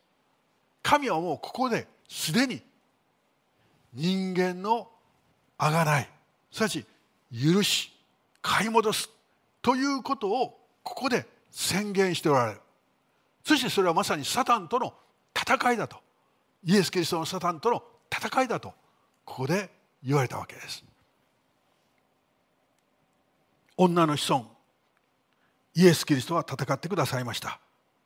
[0.82, 2.62] 神はもうここですでに
[3.92, 4.88] 人間の
[5.58, 6.08] あがない
[6.50, 6.84] すなわち
[7.32, 7.92] 許し
[8.40, 9.10] 買い戻す
[9.62, 12.60] ということをここで宣言しておられる。
[13.44, 14.94] そしてそれはまさにサタンとの
[15.50, 15.96] 戦いだと。
[16.64, 18.72] イエス・キリストのサタンとの戦いだと。
[19.24, 19.68] ここで
[20.04, 20.84] 言われたわけです。
[23.76, 24.46] 女の子孫。
[25.74, 27.58] イエス・キリストは戦ってくださいました。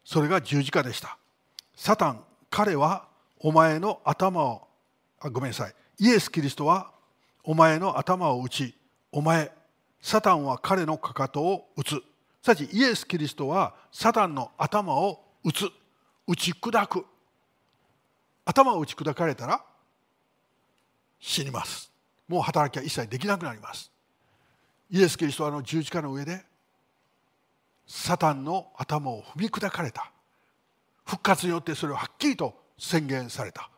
[0.04, 1.18] それが十字架でした。
[1.74, 3.08] サタン彼は
[3.40, 4.68] お前の頭を
[5.20, 5.74] あごめんなさい。
[5.98, 6.92] イエス・キリストは
[7.42, 8.74] お前の頭を打ち
[9.12, 9.52] お前
[10.00, 11.90] サタンは彼のかかとを打つ。
[11.90, 11.94] す
[12.46, 15.68] なわちイエス・キリストはサタンの頭を打つ。
[16.26, 17.06] 打ち砕く。
[18.44, 19.64] 頭を打ち砕かれたら
[21.20, 21.90] 死にます。
[22.28, 23.90] もう働きは一切できなくなります。
[24.90, 26.44] イエス・キリストはあの十字架の上で
[27.86, 30.10] サタンの頭を踏み砕かれた。
[31.04, 33.70] 復活によってそれをはっきりと宣言された。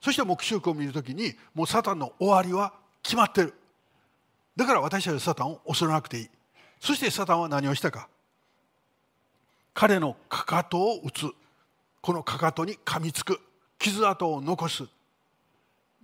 [0.00, 3.54] そして黙示録を見るときにもうサタンの終わりは決まってる。
[4.56, 6.30] だから私たちはサタンを恐れなくていい。
[6.80, 8.08] そしてサタンは何をしたか。
[9.72, 11.26] 彼のかかとを打つ。
[12.00, 13.40] このかかとに噛みつく。
[13.84, 14.84] 傷跡を残す。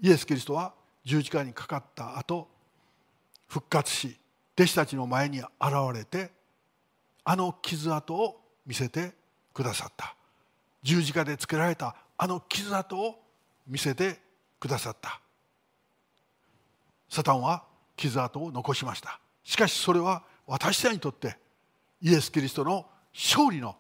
[0.03, 2.47] イエス・キリストは十字架にかかった後
[3.49, 4.19] 復活し
[4.55, 5.49] 弟子たちの前に現
[5.95, 6.31] れて
[7.25, 9.13] あの傷跡を見せて
[9.55, 10.15] くださった。
[10.83, 13.19] 十字架で作られたあの傷跡を
[13.67, 14.21] 見せて
[14.59, 15.19] くださった。
[17.09, 17.65] サタンは
[17.97, 19.19] 傷跡を残しました。
[19.43, 21.39] しかしそれは私たちにとって
[22.03, 23.75] イエス・キリストの勝利の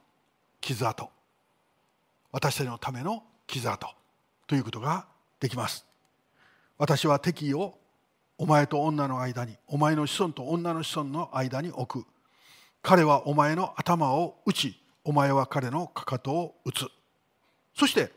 [0.58, 1.10] 傷跡。
[2.32, 3.86] 私たちのための傷跡
[4.46, 5.06] ということが
[5.40, 5.86] できます。
[6.78, 7.78] 私は敵意を
[8.38, 12.06] お前と女の間にお前の子孫と女の子孫の間に置く。
[12.82, 16.86] 彼はお前の頭を打ちお前は彼のかかとを打つ。
[17.74, 18.10] そして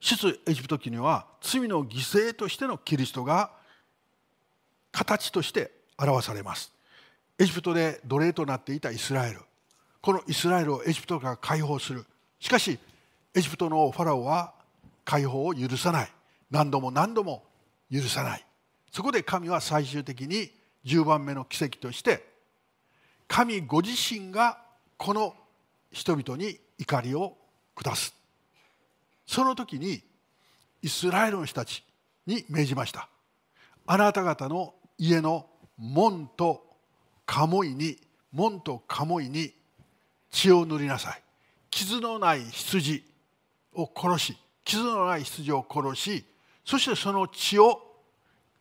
[0.00, 3.50] 出エジプト記には罪の犠牲としてのキリストが
[4.92, 6.72] 形として表されます。
[7.38, 9.40] エジプトで奴隷となっていたイスラエル。
[10.00, 12.04] このイスラエルをエジプトから解放する。
[12.40, 12.78] しかし
[13.36, 14.54] エジプトのファラオは
[15.04, 16.12] 解放を許さない。
[16.50, 17.44] 何度も何度も
[17.92, 18.46] 許さない。
[18.90, 20.50] そこで神は最終的に
[20.86, 22.26] 10番目の奇跡として
[23.28, 24.58] 神ご自身が
[24.96, 25.34] この
[25.92, 27.36] 人々に怒りを
[27.74, 28.14] 下す。
[29.26, 30.02] その時に
[30.80, 31.84] イスラエルの人たち
[32.26, 33.06] に命じました。
[33.86, 35.46] あなた方の家の
[35.76, 36.64] 門と
[37.26, 37.98] 鴨居に
[38.32, 39.52] 門と鴨居に
[40.30, 41.22] 血を塗りなさい。
[41.68, 43.04] 傷のない羊
[43.76, 46.24] を殺し傷のない羊を殺し
[46.64, 47.80] そしてその血を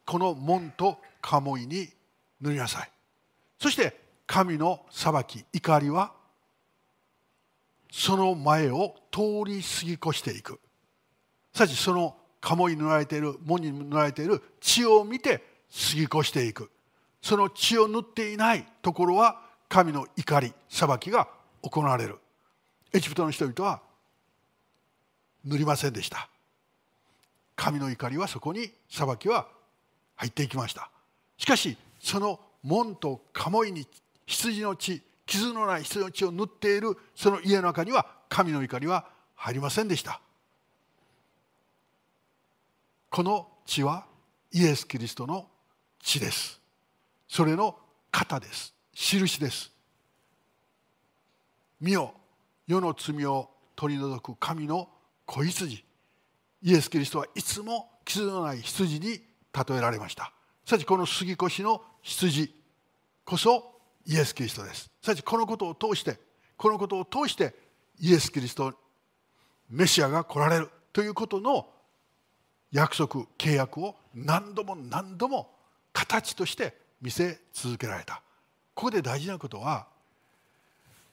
[0.06, 1.89] この門と鴨居に
[2.39, 2.91] 塗りなさい。
[3.60, 6.13] そして神の裁き怒りは
[7.91, 10.60] その前を通り過ぎ越していく。
[11.54, 15.38] さちその鴨居に塗られている門に塗られている血を見て
[15.89, 16.69] 過ぎ越していく。
[17.21, 21.28] その血を塗っていないところは神の怒り裁きが
[21.63, 22.19] 行われる。
[22.93, 23.82] エジプトの人々は
[25.46, 26.30] 塗りませんでした。
[27.56, 29.48] 神の怒りはそこに裁きは
[30.16, 30.90] 入っていきました。
[31.38, 33.88] しかしその門と鴨居に
[34.26, 39.06] 羊の血傷のない羊の血を塗っているその家の中には神の怒りは
[39.36, 40.20] 入りませんでした。
[43.10, 44.06] この血は
[44.52, 45.48] イエス・キリストの
[46.02, 46.60] 血です。
[47.28, 47.78] それの
[48.12, 48.74] 型です。
[48.94, 49.72] 印です。
[51.82, 52.14] 見よ
[52.68, 54.90] 世の罪を取り除く神の
[55.26, 55.84] 子羊。
[56.62, 60.32] イエス・キリストはいつも傷のない羊に例えられました。
[60.66, 62.54] さちこの杉越の羊。
[63.24, 63.72] こそ
[64.06, 64.90] イエス・キリストです。
[65.02, 66.20] さちこのことを通して
[66.58, 67.56] このことを通して
[68.00, 68.74] イエス・キリスト
[69.70, 70.70] メシアが来られる。
[70.94, 71.68] ということの
[72.72, 75.52] 約束契約を何度も何度も
[75.92, 78.22] 形として見せ続けられた。
[78.74, 79.88] ここで大事なことは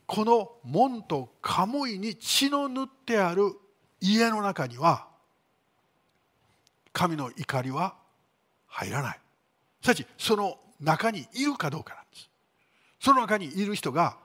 [0.07, 3.53] この門と鴨居に血の塗ってある
[4.03, 5.07] 家の中には
[6.93, 7.95] 神の怒りは
[8.67, 9.21] 入らない。
[9.81, 12.29] すなわちその中にいるかどうかなんです。
[13.01, 14.17] その中にいる人が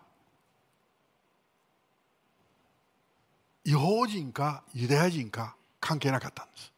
[3.64, 6.74] 違法人かユダヤ人か関係なかったんです。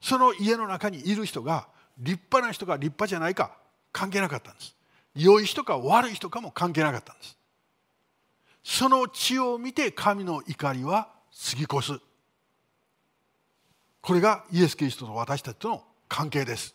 [0.00, 3.52] その家の中にいる人が立派な人か立派じゃないか
[3.92, 4.74] 関係なかったんです。
[5.14, 7.38] 良い人か悪い人かも関係なかったんです。
[8.64, 11.08] その血を見て神の怒りは
[11.50, 12.07] 過ぎ越す。
[14.08, 16.74] これがイエス・キリストと私たちとの関係です。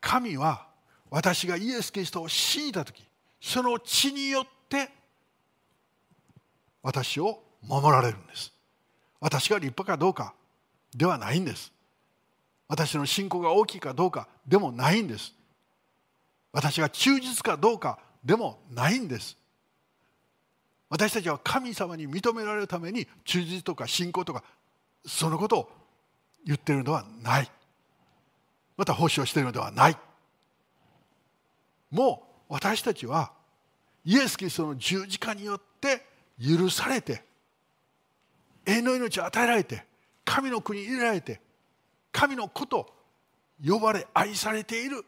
[0.00, 0.68] 神は
[1.10, 3.04] 私がイエス・キリストを信じた時
[3.40, 4.90] その血によって
[6.84, 8.52] 私を守られるんです。
[9.18, 10.34] 私が立派かどうか
[10.94, 11.72] ではないんです。
[12.68, 15.34] 私の信仰が大きいかどうかでもないんです。
[16.52, 19.36] 私が忠実かどうかでもないんです。
[20.88, 24.44] 私たちは神様に認められるために忠実とか信仰とか
[25.06, 25.70] そのことを
[26.44, 27.50] 言っているのではない。
[28.76, 29.96] また奉仕をしているのではない。
[31.90, 33.32] もう私たちは
[34.04, 36.06] イエス・キリストの十字架によって
[36.40, 37.22] 許されて
[38.64, 39.84] 永遠の命を与えられて
[40.24, 41.40] 神の国に入れられて
[42.12, 42.92] 神の子と
[43.64, 45.04] 呼ばれ愛されている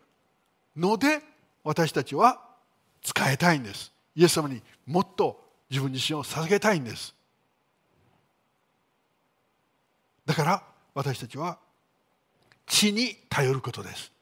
[0.77, 1.21] ので
[1.65, 2.41] 私たちは
[3.03, 3.93] 使えたいんです。
[4.15, 7.15] イエス様にもっと自分自身を捧げたいんです。
[10.27, 10.63] だから
[10.95, 11.59] 私たちは
[12.67, 14.13] 血に頼ることです。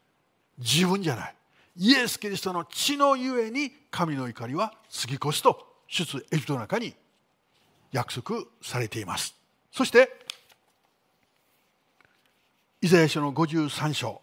[0.59, 1.35] 自分じゃない。
[1.77, 6.95] イエス・キリストの血のゆえに神の怒りは過ぎ越すと出エジプトの中に
[7.93, 9.35] 約束されています。
[9.73, 10.11] そして
[12.83, 14.21] イザヤ書の53章。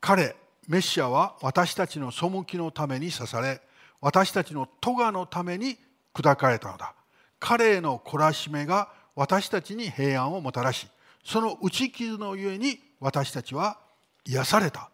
[0.00, 3.60] 彼メシアは私たちの背きのために刺され
[4.00, 5.76] 私たちの咎のために
[6.14, 6.94] 砕かれたのだ。
[7.38, 10.88] 彼への懲らしめが私たちに平安をもたらし
[11.24, 13.78] その打ち傷のゆえに私たちは
[14.24, 14.90] 癒された。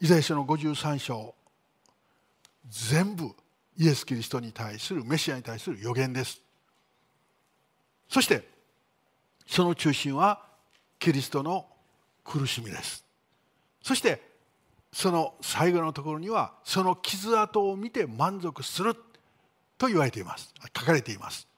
[0.00, 1.34] イザヤ書の53章
[2.68, 3.30] 全部
[3.76, 6.42] イエス・キリストに対するメシアに対する予言です。
[8.08, 8.46] そして
[9.46, 10.42] その中心は
[10.98, 11.66] キリストの
[12.22, 13.04] 苦しみです。
[13.82, 14.20] そして
[14.92, 18.94] その最後のところにはその傷跡を見て満足する。
[19.78, 20.52] と言われています。
[20.76, 21.48] 書かれています。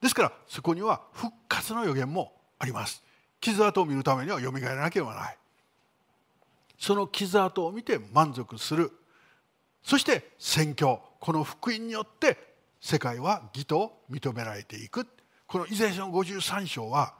[0.00, 3.02] ですからそこには復活の予言もあります。
[3.40, 5.36] 傷跡を見るためにはよみがえらなければない。
[6.78, 8.92] その傷跡を見て満足する。
[9.82, 11.00] そして宣教。
[11.20, 12.38] この福音によって
[12.80, 15.06] 世界は義と認められていく。
[15.46, 17.14] このイザヤ書の53章は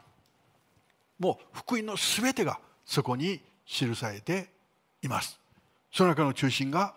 [1.19, 4.49] もう福音の全てがそこに記されて
[5.03, 5.39] います。
[5.93, 6.95] その中の中心が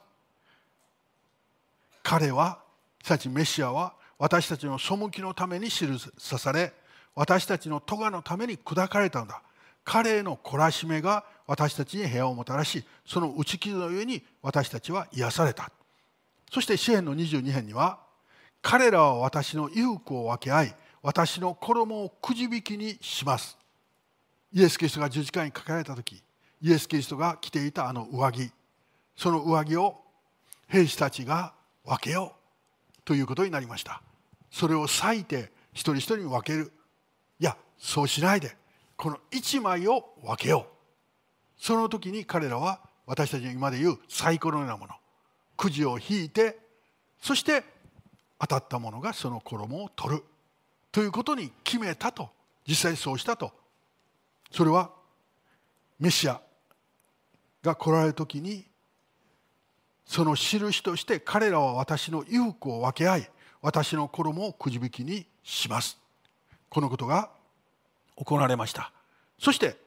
[2.03, 2.62] 彼は
[3.03, 5.85] すなわちメシアは私たちの背きのために記
[6.17, 6.73] さされ
[7.13, 9.41] 私たちの咎のために砕かれたのだ。
[9.83, 15.69] 彼への懲らしめが私たちに平和をもたらしその打ち傷の上に私たちは癒された。
[16.49, 17.99] そして詩篇の22編には
[18.61, 23.57] 彼らは私の衣服を分け合い私の衣をくじ引きにします。
[24.53, 26.23] イエス・キリストが十字架にかけられた時
[26.61, 28.49] イエス・キリストが着ていたあの上着
[29.17, 29.99] その上着を
[30.67, 32.42] 兵士たちが分けよう。
[33.05, 34.01] ということになりました。
[34.51, 36.71] それを裂いて一人一人に分ける。
[37.39, 38.55] いやそうしないで
[38.95, 40.73] この一枚を分けよう。
[41.57, 44.93] その時に彼らは私たちの今で言うサイコロのようなもの。
[45.57, 46.57] くじを引いて
[47.21, 47.63] そして
[48.39, 50.23] 当たったものがその衣を取る。
[50.91, 52.29] ということに決めたと。
[52.67, 53.51] 実際そうしたと。
[54.51, 54.91] それは
[55.99, 56.41] メシア
[57.63, 58.65] が来られる時に
[60.05, 63.29] その印として彼らは私の衣服を分け合い
[63.61, 65.97] 私の衣をくじ引きにします。
[66.69, 67.29] このことが
[68.15, 68.91] 行われました。
[69.39, 69.77] そして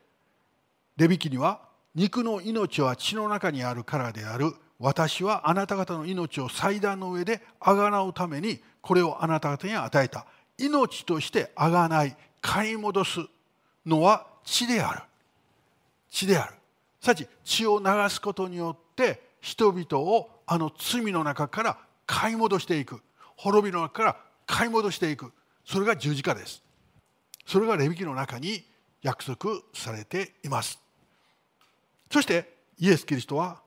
[0.96, 1.60] レビキには
[1.94, 4.54] 肉の命は血の中にあるからである。
[4.78, 10.26] 私はあなた方の命を祭壇の上であがなうためにこれをあなた方に与えた。
[10.58, 13.20] 命としてあがない買い戻す
[13.84, 15.02] のは血である
[16.10, 16.54] 血である
[17.00, 23.00] さち血を流すことによって人々をあの罪の中から買い戻していく。
[23.36, 25.32] 滅びの中から買い戻していく。
[25.64, 26.64] それが十字架です。
[27.46, 28.64] それがレビキの中に
[29.02, 30.80] 約束されています。
[32.10, 33.60] そしてイエス・キリストは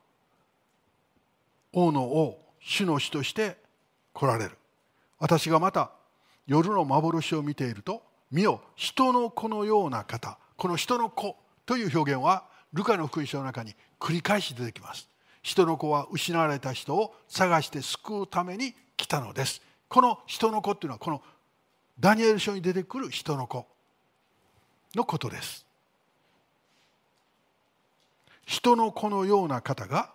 [1.72, 3.56] 王の王主の主として
[4.12, 4.58] 来られる。
[5.18, 5.92] 私がまた
[6.46, 15.08] 夜の幻を見ていると見よ人の子のような方この人の子という表現はルカの福音書の中に繰り返し出てきます。
[15.42, 19.62] 人の子は失われた人を探して救うために来たのです。
[19.88, 21.22] この人の子っていうのはこの
[22.00, 23.66] ダニエル書に出てくる人の子
[24.96, 25.66] のことです。
[28.46, 30.12] 人の子のような方が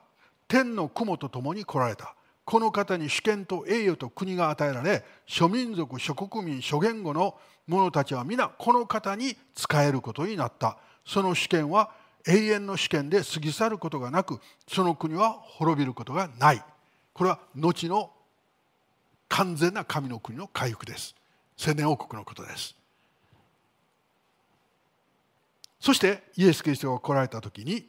[0.49, 2.15] 天の雲と共に来られた。
[2.45, 10.77] この方に主権と栄誉と国が与えられ諸民族諸国民諸言語の者たちは皆この方に仕えることになった。
[11.07, 11.91] その主権は
[12.27, 16.63] 永遠の主権で過ぎ去ることがなくその国は滅びることがない。
[17.13, 18.11] これは後の
[19.29, 21.15] 完全な神の国の回復です。
[21.57, 22.75] 千年王国のことです。
[25.81, 27.87] そしてイエス・キリストが来られた時に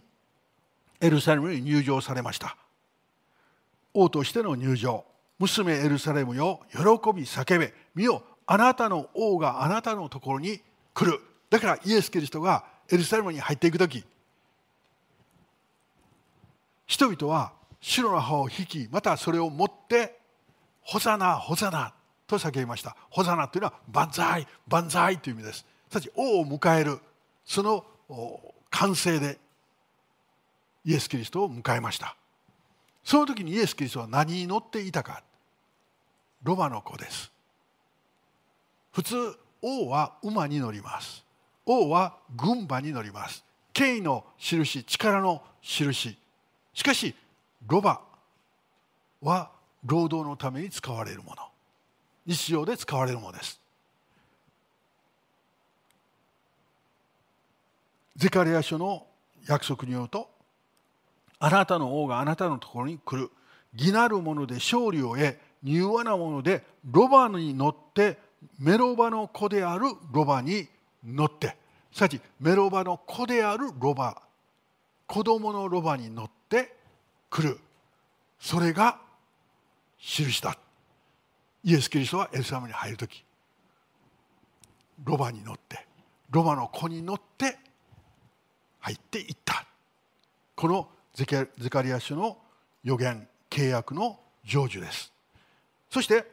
[1.00, 2.58] エルサレムに入場されました。
[3.94, 5.06] 王としての入場
[5.40, 6.80] 娘エルサレムよ喜
[7.14, 7.74] び叫べ。
[7.94, 10.62] 見よあなたの王があなたのところに
[10.94, 11.22] 来る。
[11.50, 14.04] だからイエス・キリストがエルサレムに入っていく時
[16.86, 20.20] 人々は白の葉を引きまたそれを持って
[20.82, 21.94] 「ホザナホザナ」
[22.28, 22.96] と叫びました。
[23.10, 25.66] ホザナというのは万歳万歳という意味です。
[25.90, 27.00] すなわち王を迎える
[27.46, 27.86] その
[28.70, 29.40] 完成で
[30.84, 32.16] イエス・キリストを迎えました。
[33.04, 35.24] その時にイエス・キリストは何に乗っていたか。
[36.44, 37.32] ロバの子です。
[38.92, 41.24] 普通王は馬に乗ります。
[41.66, 43.44] 王は軍馬に乗ります。
[43.74, 46.18] 権威の印力の印。
[46.76, 47.16] しかし
[47.66, 48.02] ロバ
[49.22, 49.50] は
[49.86, 51.44] 労働のために使われるもの。
[52.26, 53.60] 日常で使われるものです。
[58.18, 59.08] ゼカリア書の
[59.48, 60.30] 約束によると
[61.40, 63.32] あなたの王があなたのところに来る。
[63.74, 68.18] 義なる者で勝利を得柔和なものでロバに乗って
[68.60, 70.68] メロバの子であるロバに
[71.06, 71.56] 乗って。
[71.94, 74.22] すなわちメロバの子であるロバ
[75.08, 76.45] 子供のロバに乗って。
[77.30, 77.60] 来る。
[78.40, 79.00] それが
[80.00, 80.58] 印だ。
[81.64, 83.24] イエス・キリストはエルサレムに入る時。
[85.04, 85.86] ロバに乗って。
[86.30, 87.58] ロバの子に乗って。
[88.80, 89.66] 入っていった。
[90.56, 91.26] このゼ
[91.70, 92.38] カリア書の
[92.84, 95.12] 予言契約の成就です。
[95.90, 96.26] そして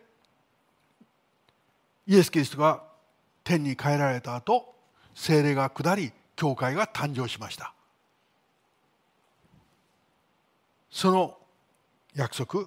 [2.06, 2.82] イエス・キリストが
[3.42, 4.74] 天に帰られた後
[5.14, 7.74] 精霊が下り教会が誕生しました。
[10.92, 11.38] その
[12.14, 12.66] 約束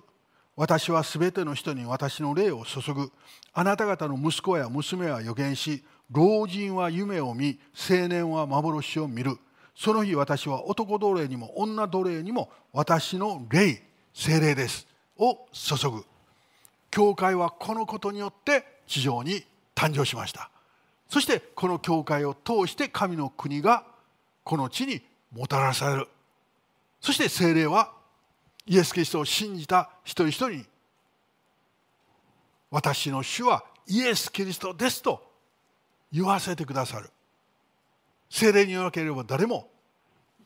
[0.55, 3.11] 私はすべての人に私の霊を注ぐ。
[3.53, 7.59] あなた方の息子や娘は予言し老人は夢を見
[7.89, 9.37] 青年は幻を見る。
[9.75, 14.87] その日私は男奴隷にも女奴隷にも私の霊精霊です。
[15.17, 16.03] を注ぐ。
[16.89, 19.43] 教会はこのことによって地上に
[19.75, 20.49] 誕生しました。
[21.09, 23.85] そしてこの教会を通して神の国が
[24.43, 25.01] この地に
[25.31, 26.07] もたらされる。
[27.01, 27.91] そして精霊は
[28.67, 30.65] イエス・キリストを信じた一人一人に
[32.71, 35.23] 私の主はイエス・キリストですと
[36.11, 37.09] 言わせてくださる。
[38.29, 39.69] 精霊によらければ誰も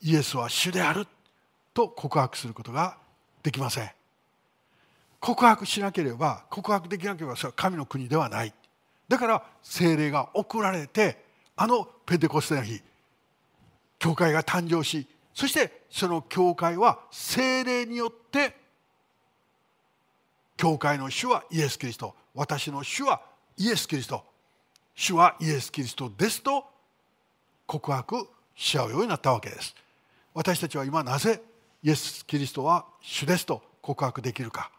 [0.02, 1.08] イエスは主である
[1.74, 2.98] と告白することが
[3.42, 3.90] できません。
[5.20, 8.54] 告白しなければ告白できなければそれは神の国ではない。
[9.08, 11.24] だから精霊が送られて
[11.56, 12.82] あのペテコステの日
[13.98, 18.56] 教会が誕生しそしてその教会は精霊によって
[20.58, 22.14] 教会の主はイエス・キリスト。
[22.36, 23.22] 私の主は
[23.58, 24.24] イエス・キリスト
[24.94, 26.66] 主はイエス・キリストですと
[27.66, 29.74] 告白し合うようになったわけです。
[30.34, 31.42] 私たちは今なぜ
[31.82, 34.70] イエス・キリストは主ですと告白できるか。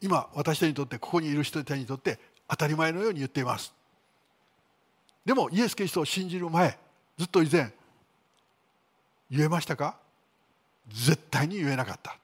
[0.00, 2.18] 今私たちにとってここにいる人たちにとって
[2.48, 3.74] 当たり前のように言っています。
[5.24, 6.78] でもイエス・キリストを信じる前
[7.18, 7.72] ずっと以前
[9.30, 9.98] 言えましたか？
[10.88, 12.16] 絶対に言えなかった。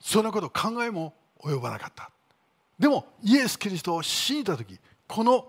[0.00, 2.10] そんなこと考えも及ばなかった。
[2.78, 5.46] でもイエス・キリストを信じた時この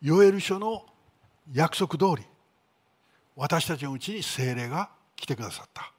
[0.00, 0.86] ヨエル書の
[1.52, 2.26] 約束通り
[3.36, 5.92] 私たちのうちに精霊が来てくださった。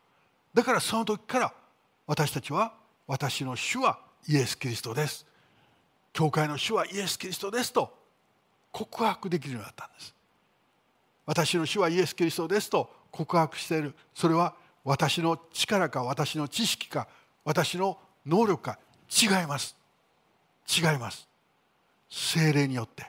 [0.54, 1.54] だからその時から
[2.08, 2.74] 私たちは
[3.08, 5.26] 私の主はイエス・キリストです。
[6.14, 8.01] 教会の主はイエス・キリストですと
[8.72, 10.14] 告白できるようになったんです。
[11.26, 13.94] 私の主はイエス・キリストですと告白している。
[14.14, 17.08] それは私の力か私の知識か
[17.44, 19.76] 私の能力か違います。
[20.68, 21.28] 違います。
[22.10, 23.06] 精霊によって。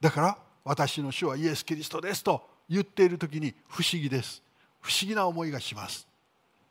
[0.00, 4.42] だから私の主はイエス・キリストですと言っている時に不思議です。
[4.80, 6.06] 不思議な思いがします。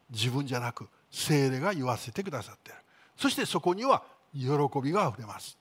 [0.09, 2.79] 自分じゃなく精霊が言わせてくださっている。
[3.17, 4.03] そしてそこには
[4.33, 4.47] 喜
[4.81, 5.57] びがあふれます。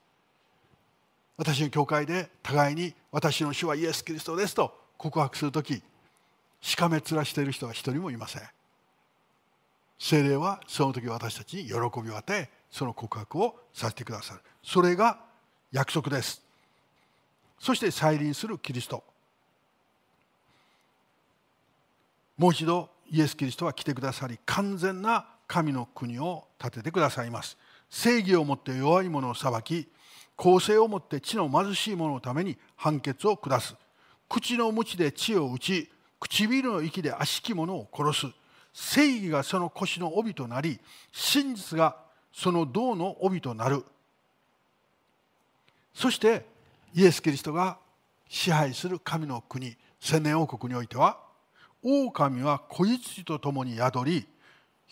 [1.39, 5.83] 私の教会で互いに私の主はイエス・キリストですと告白する時
[6.61, 8.43] しかめ面している人は一人もいません。
[10.01, 11.73] 精霊はその時私たちに喜
[12.03, 14.41] びを与えその告白をさせてくださる。
[14.65, 15.21] それが
[15.71, 16.43] 約束です。
[17.61, 19.05] そして再臨するキリスト。
[22.37, 27.57] もう一度イエス・キリストは来てくださり完全な神の国を建ててくださいます。
[27.89, 29.89] 正義をもって弱い者を裁き
[30.39, 33.75] 公正をもって地の貧しい者のために判決を下す。
[34.29, 38.27] 口の鞭で地を打ち唇の息で悪しき者を殺す。
[38.73, 40.79] 正義がその腰の帯となり
[41.11, 41.97] 真実が
[42.33, 43.85] その銅の帯となる。
[45.93, 46.47] そして
[46.95, 47.77] イエス・キリストが
[48.29, 51.19] 支配する神の国千年王国においては
[51.83, 54.25] 狼は子羊と共に宿り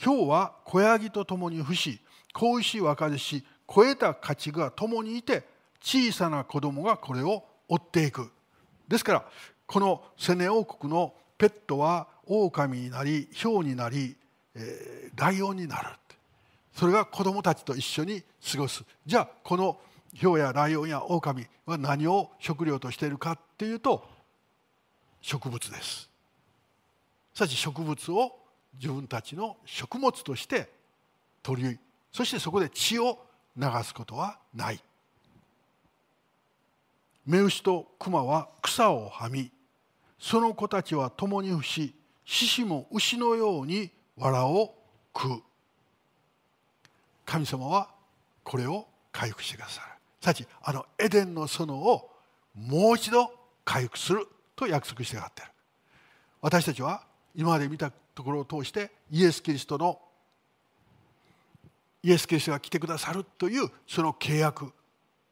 [0.04, 2.00] 豹は子ヤギと共に伏し
[2.32, 5.44] 子牛若弟子超えた家畜が共にいて
[5.80, 8.30] 小さな子供がこれを追っていく。
[8.88, 9.24] ですから
[9.66, 14.16] この千年王国のペットは狼になり豹になり、
[14.54, 15.88] えー、ライオンになる
[16.76, 18.84] それが子供たちと一緒に過ごす。
[19.06, 19.78] じゃあこの
[20.20, 24.06] 豹やライオンや狼は何を食料としているかっていうと
[25.22, 26.10] 植物です。
[27.34, 28.38] すなわち植物を
[28.74, 30.68] 自分たちの食物として
[31.42, 31.78] 取り
[32.12, 33.18] そしてそこで血を
[33.56, 34.80] 流すことはない。
[37.24, 39.50] 目牛と熊は草をはみ
[40.18, 41.94] その子たちは共に伏し
[42.24, 44.74] 獅子も牛のように藁を
[45.14, 45.42] 食う。
[47.24, 47.88] 神様は
[48.44, 49.86] これを回復してくださる。
[50.20, 52.10] さちあのエデンの園を
[52.54, 53.32] もう一度
[53.64, 55.48] 回復すると約束してがってる。
[56.40, 57.02] 私たちは
[57.34, 60.00] 今まで見たところを通してイエス・キリストの
[62.06, 64.72] イエス・キリストが来てくださるというその契約。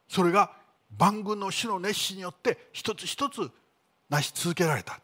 [0.08, 0.50] それが
[0.98, 3.48] 万軍の主の熱心によって一つ一つ
[4.10, 4.98] 成し続けられた。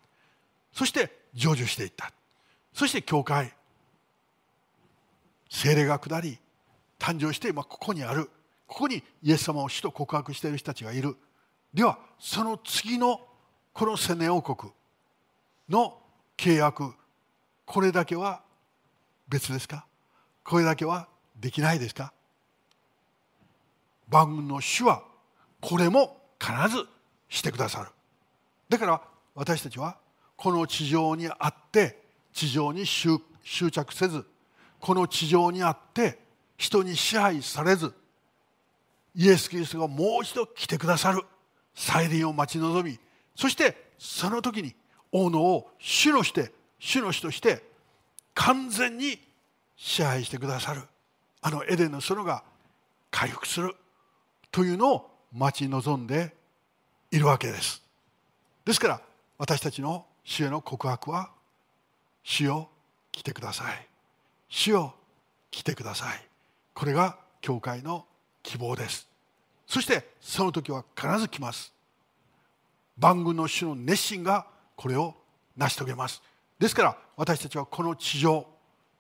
[0.72, 2.12] そして成就していった。
[2.74, 3.54] そして教会。
[5.48, 6.40] 精霊が下り
[6.98, 8.28] 誕生して今ここにある。
[8.66, 11.16] ここにイエス様を主と告白している人たちがいる。
[11.72, 13.20] ではその次の
[13.72, 14.72] この千年王国。
[15.68, 15.98] の
[16.36, 16.92] 契約。
[17.64, 18.42] これだけは
[19.28, 19.86] 別ですか？
[20.42, 21.06] これだけは
[21.40, 22.12] できないですか？
[24.08, 25.02] 万軍の主は
[25.60, 26.86] これも必ず
[27.28, 27.90] してくださる。
[28.68, 29.00] だから
[29.34, 29.96] 私たちは
[30.36, 33.18] この地上にあって地上に執
[33.70, 34.24] 着せず
[34.78, 36.18] この地上にあって
[36.56, 37.92] 人に支配されず
[39.14, 41.22] イエス・キリストがもう一度来てくださる。
[41.74, 42.98] 再臨を待ち望み
[43.34, 44.74] そしてその時に
[45.12, 47.62] 王の王主のして主の主として
[48.34, 49.20] 完全に
[49.76, 50.82] 支配してくださる。
[51.42, 52.42] あのエデンの園が
[53.10, 53.74] 回復する
[54.50, 56.34] というのを待ち望んで
[57.10, 57.82] いるわけです。
[58.64, 59.00] ですから
[59.38, 61.30] 私たちの主への告白は
[62.22, 62.68] 主よ
[63.12, 63.86] 来てください。
[64.48, 64.94] 主よ
[65.50, 66.26] 来てください。
[66.74, 68.04] これが教会の
[68.42, 69.08] 希望です。
[69.66, 71.72] そしてその時は必ず来ます。
[72.98, 75.14] 万軍の主の熱心がこれを
[75.56, 76.22] 成し遂げます。
[76.58, 78.46] ですから私たちはこの地上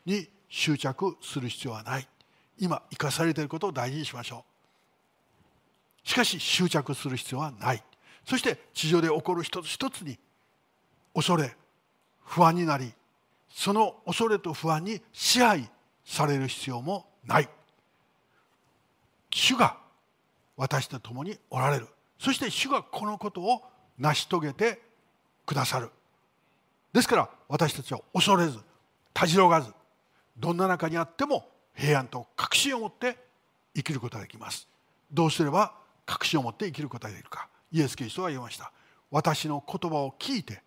[0.06, 2.08] に執着する必要はない。
[2.60, 4.44] 今生かされていることを大事にしましょ
[6.04, 6.08] う。
[6.08, 7.82] しかし執着する必要はない。
[8.24, 10.18] そして地上で起こる一つ一つに
[11.14, 11.56] 恐れ
[12.22, 12.92] 不安になり
[13.48, 15.68] その恐れと不安に支配
[16.04, 17.48] される必要もない。
[19.30, 19.78] 主が
[20.56, 21.88] 私と共におられる。
[22.18, 23.62] そして主がこのことを
[23.98, 24.80] 成し遂げて
[25.46, 25.90] くださる。
[26.92, 28.58] ですから私たちは恐れず
[29.14, 29.72] たじろがず
[30.38, 31.46] どんな中にあっても
[31.80, 33.16] 平安と確信を持って
[33.74, 34.68] 生きることができます。
[35.10, 35.72] どうすれば
[36.04, 37.48] 確信を持って生きることができるか。
[37.72, 38.70] イエス・キリストは言いました。
[39.10, 40.62] 私の言葉を聞いて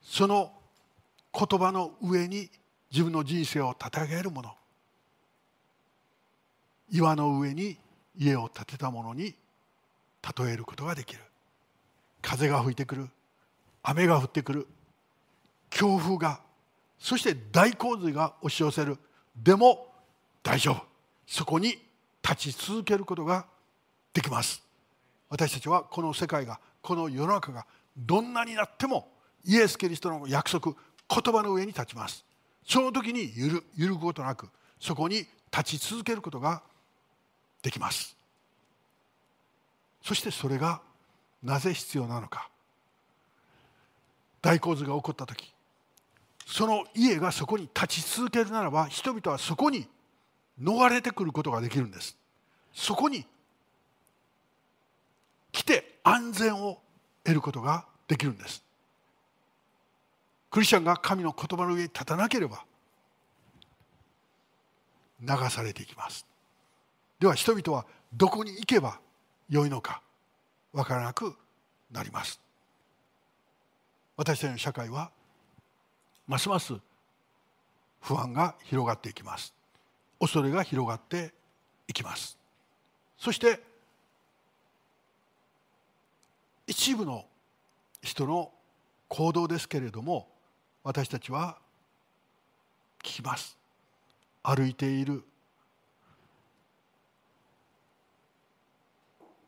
[0.00, 0.52] その
[1.34, 2.48] 言葉の上に
[2.92, 4.54] 自分の人生を立て上げるもの。
[6.92, 7.76] 岩の上に
[8.16, 9.34] 家を建てたものに
[10.38, 11.22] 例えることができる。
[12.22, 13.08] 風が吹いてくる。
[13.82, 14.68] 雨が降ってくる。
[15.70, 16.40] 強風が
[17.00, 18.96] そして大洪水が押し寄せる。
[19.36, 19.89] でも
[20.42, 20.82] 大丈夫
[21.26, 21.78] そこに
[22.22, 23.46] 立ち続けることが
[24.12, 24.62] できます。
[25.28, 27.66] 私たちはこの世界がこの世の中が
[27.96, 29.08] どんなになっても
[29.44, 32.24] イエス・キリストの約束言葉の上に立ちます。
[32.66, 36.62] その時に揺る揺るぐことなくそこに立ち続けることが
[37.62, 38.16] できます。
[40.02, 40.80] そしてそれが
[41.42, 42.48] なぜ必要なのか。
[44.42, 45.52] 大洪水が起こった時
[46.46, 49.86] その家がそこに立ち続けるならば人々はそこに
[50.60, 52.16] 逃れてくることができるんです。
[52.72, 53.26] そこに
[55.52, 56.80] 来て安全を
[57.24, 58.64] 得ることができるんです。
[60.50, 62.64] クリスチャンが神の言葉の上に立たなければ
[65.20, 66.26] 流されていきます。
[67.18, 68.98] では人々はどこに行けば
[69.48, 70.02] よいのか
[70.72, 71.34] 分からなく
[71.90, 72.40] なります。
[74.16, 75.10] 私たちの社会は
[76.26, 76.74] ますます
[78.00, 79.54] 不安が広がっていきます。
[80.20, 81.32] 恐れが広がって
[81.88, 82.38] いきます。
[83.18, 83.60] そして
[86.66, 87.24] 一部の
[88.02, 88.52] 人の
[89.08, 90.28] 行動ですけれども
[90.84, 91.58] 私たちは
[93.02, 93.56] 聞きます。
[94.42, 95.24] 歩いている。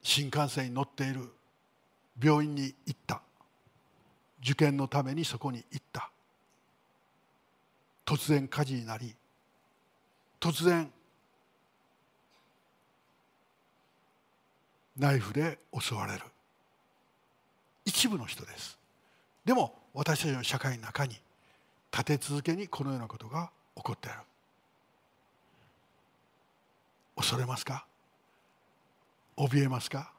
[0.02, 1.30] 新幹線に乗っている。
[2.22, 3.22] 病院に行った。
[4.42, 6.10] 受験のためにそこに行った。
[8.04, 9.14] 突然火事になり
[10.43, 10.90] 突然
[14.99, 16.22] ナイフで襲われる。
[17.84, 18.76] 一部の人です。
[19.45, 21.14] でも私たちの社会の中に
[21.93, 24.16] 立て続けにこのようなことが起こっている。
[27.14, 27.86] 恐れますか？
[29.36, 30.11] 怯えますか？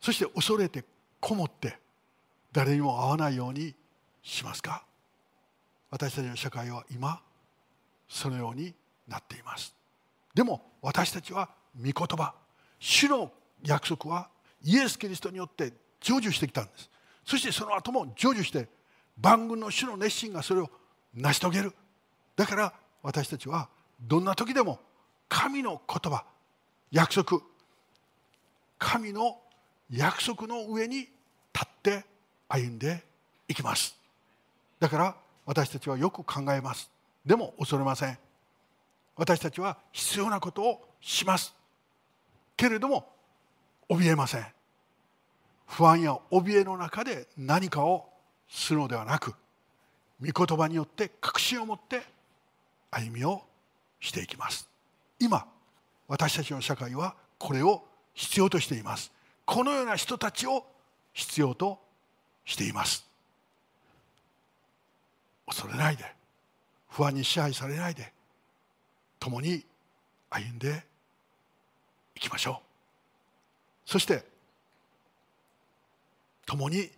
[0.00, 0.82] そして恐れて
[1.20, 1.78] こもって
[2.52, 3.72] 誰にも会わないように
[4.20, 4.82] しますか？
[5.92, 7.20] 私たちの社会は今
[8.08, 8.74] そのように
[9.08, 9.74] なっています。
[10.34, 12.34] でも私たちは御言葉
[12.78, 13.32] 主の
[13.64, 14.28] 約束は
[14.62, 16.90] イエス・キリストによって成就してきたんです。
[17.24, 18.68] そしてその後も成就して
[19.20, 20.70] 万軍の主の熱心がそれを
[21.14, 21.72] 成し遂げる。
[22.36, 23.68] だから私たちは
[24.00, 24.78] どんな時でも
[25.28, 26.24] 神の言葉
[26.90, 27.40] 約束
[28.78, 29.38] 神の
[29.90, 31.10] 約束の上に立
[31.64, 32.04] って
[32.48, 33.02] 歩んで
[33.48, 33.96] いきます。
[34.78, 36.90] だから私たちはよく考えます。
[37.26, 38.18] でも恐れません。
[39.18, 41.54] 私たちは必要なことをします。
[42.56, 43.12] けれども
[43.88, 44.46] 怯えません。
[45.66, 48.08] 不安や怯えの中で何かを
[48.48, 49.34] するのではなく
[50.24, 52.02] 御言葉によって確信を持って
[52.90, 53.42] 歩みを
[54.00, 54.68] していきます。
[55.18, 55.46] 今
[56.06, 59.12] 私たちの社会はこれを必要としています。
[59.44, 60.64] このような人たちを
[61.12, 61.80] 必要と
[62.44, 63.04] しています。
[65.46, 66.04] 恐れないで。
[66.88, 68.12] 不安に支配されないで。
[69.18, 69.64] 共に
[70.30, 70.84] 歩んで
[72.14, 72.62] いきましょ
[73.86, 73.90] う。
[73.90, 74.24] そして
[76.46, 76.90] 共に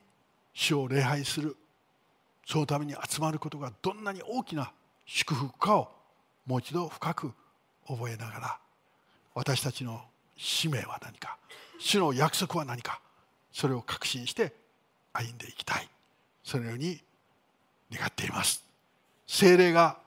[0.52, 1.56] 主を礼拝する。
[2.46, 4.72] そのために集まることがどんなに大きな
[5.06, 5.88] 祝福かを
[6.46, 7.32] もう一度深く
[7.86, 8.58] 覚えながら
[9.34, 10.00] 私たちの
[10.36, 11.36] 使命は何か
[11.78, 13.00] 主の約束は何か
[13.52, 14.52] それを確信して
[15.12, 15.88] 歩んでいきたい。
[16.42, 17.00] そのように
[17.92, 18.64] 願っています。
[19.26, 19.98] 精霊が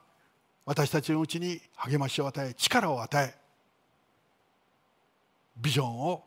[0.66, 3.36] 私たちのうちに励ましを与え力を与え
[5.57, 6.24] ビジョンを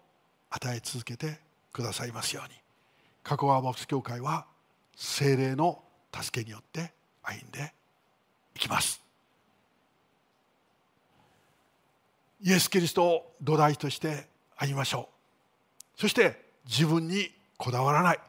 [0.51, 1.39] 与え続けて
[1.73, 2.55] くださいますように。
[3.23, 4.47] 加古川牧師協会は
[4.95, 5.83] 精霊の
[6.15, 7.73] 助けによって歩んで
[8.55, 9.03] いきます。
[12.43, 15.09] イエス・キリストを土台として歩みましょ
[15.97, 16.01] う。
[16.01, 18.21] そして自分にこだわらない。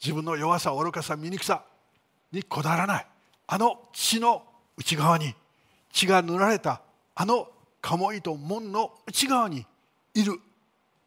[0.00, 1.64] 自分の弱さ愚かさ醜さ
[2.30, 3.06] にこだわらない。
[3.46, 4.42] あの血の
[4.76, 5.34] 内側に
[5.92, 6.80] 血が塗られた
[7.14, 7.48] あの
[7.80, 9.66] 鴨居と門の内側に
[10.14, 10.40] いる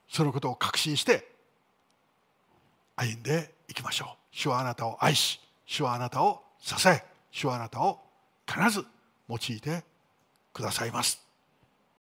[0.10, 1.28] そのことを確信して
[2.96, 4.18] 歩んでいきましょう。
[4.32, 8.00] 主はあなたを愛し主はあなたを支え主はあなたを
[8.48, 8.86] 必ず
[9.28, 9.84] 用いて
[10.54, 11.27] くださいます。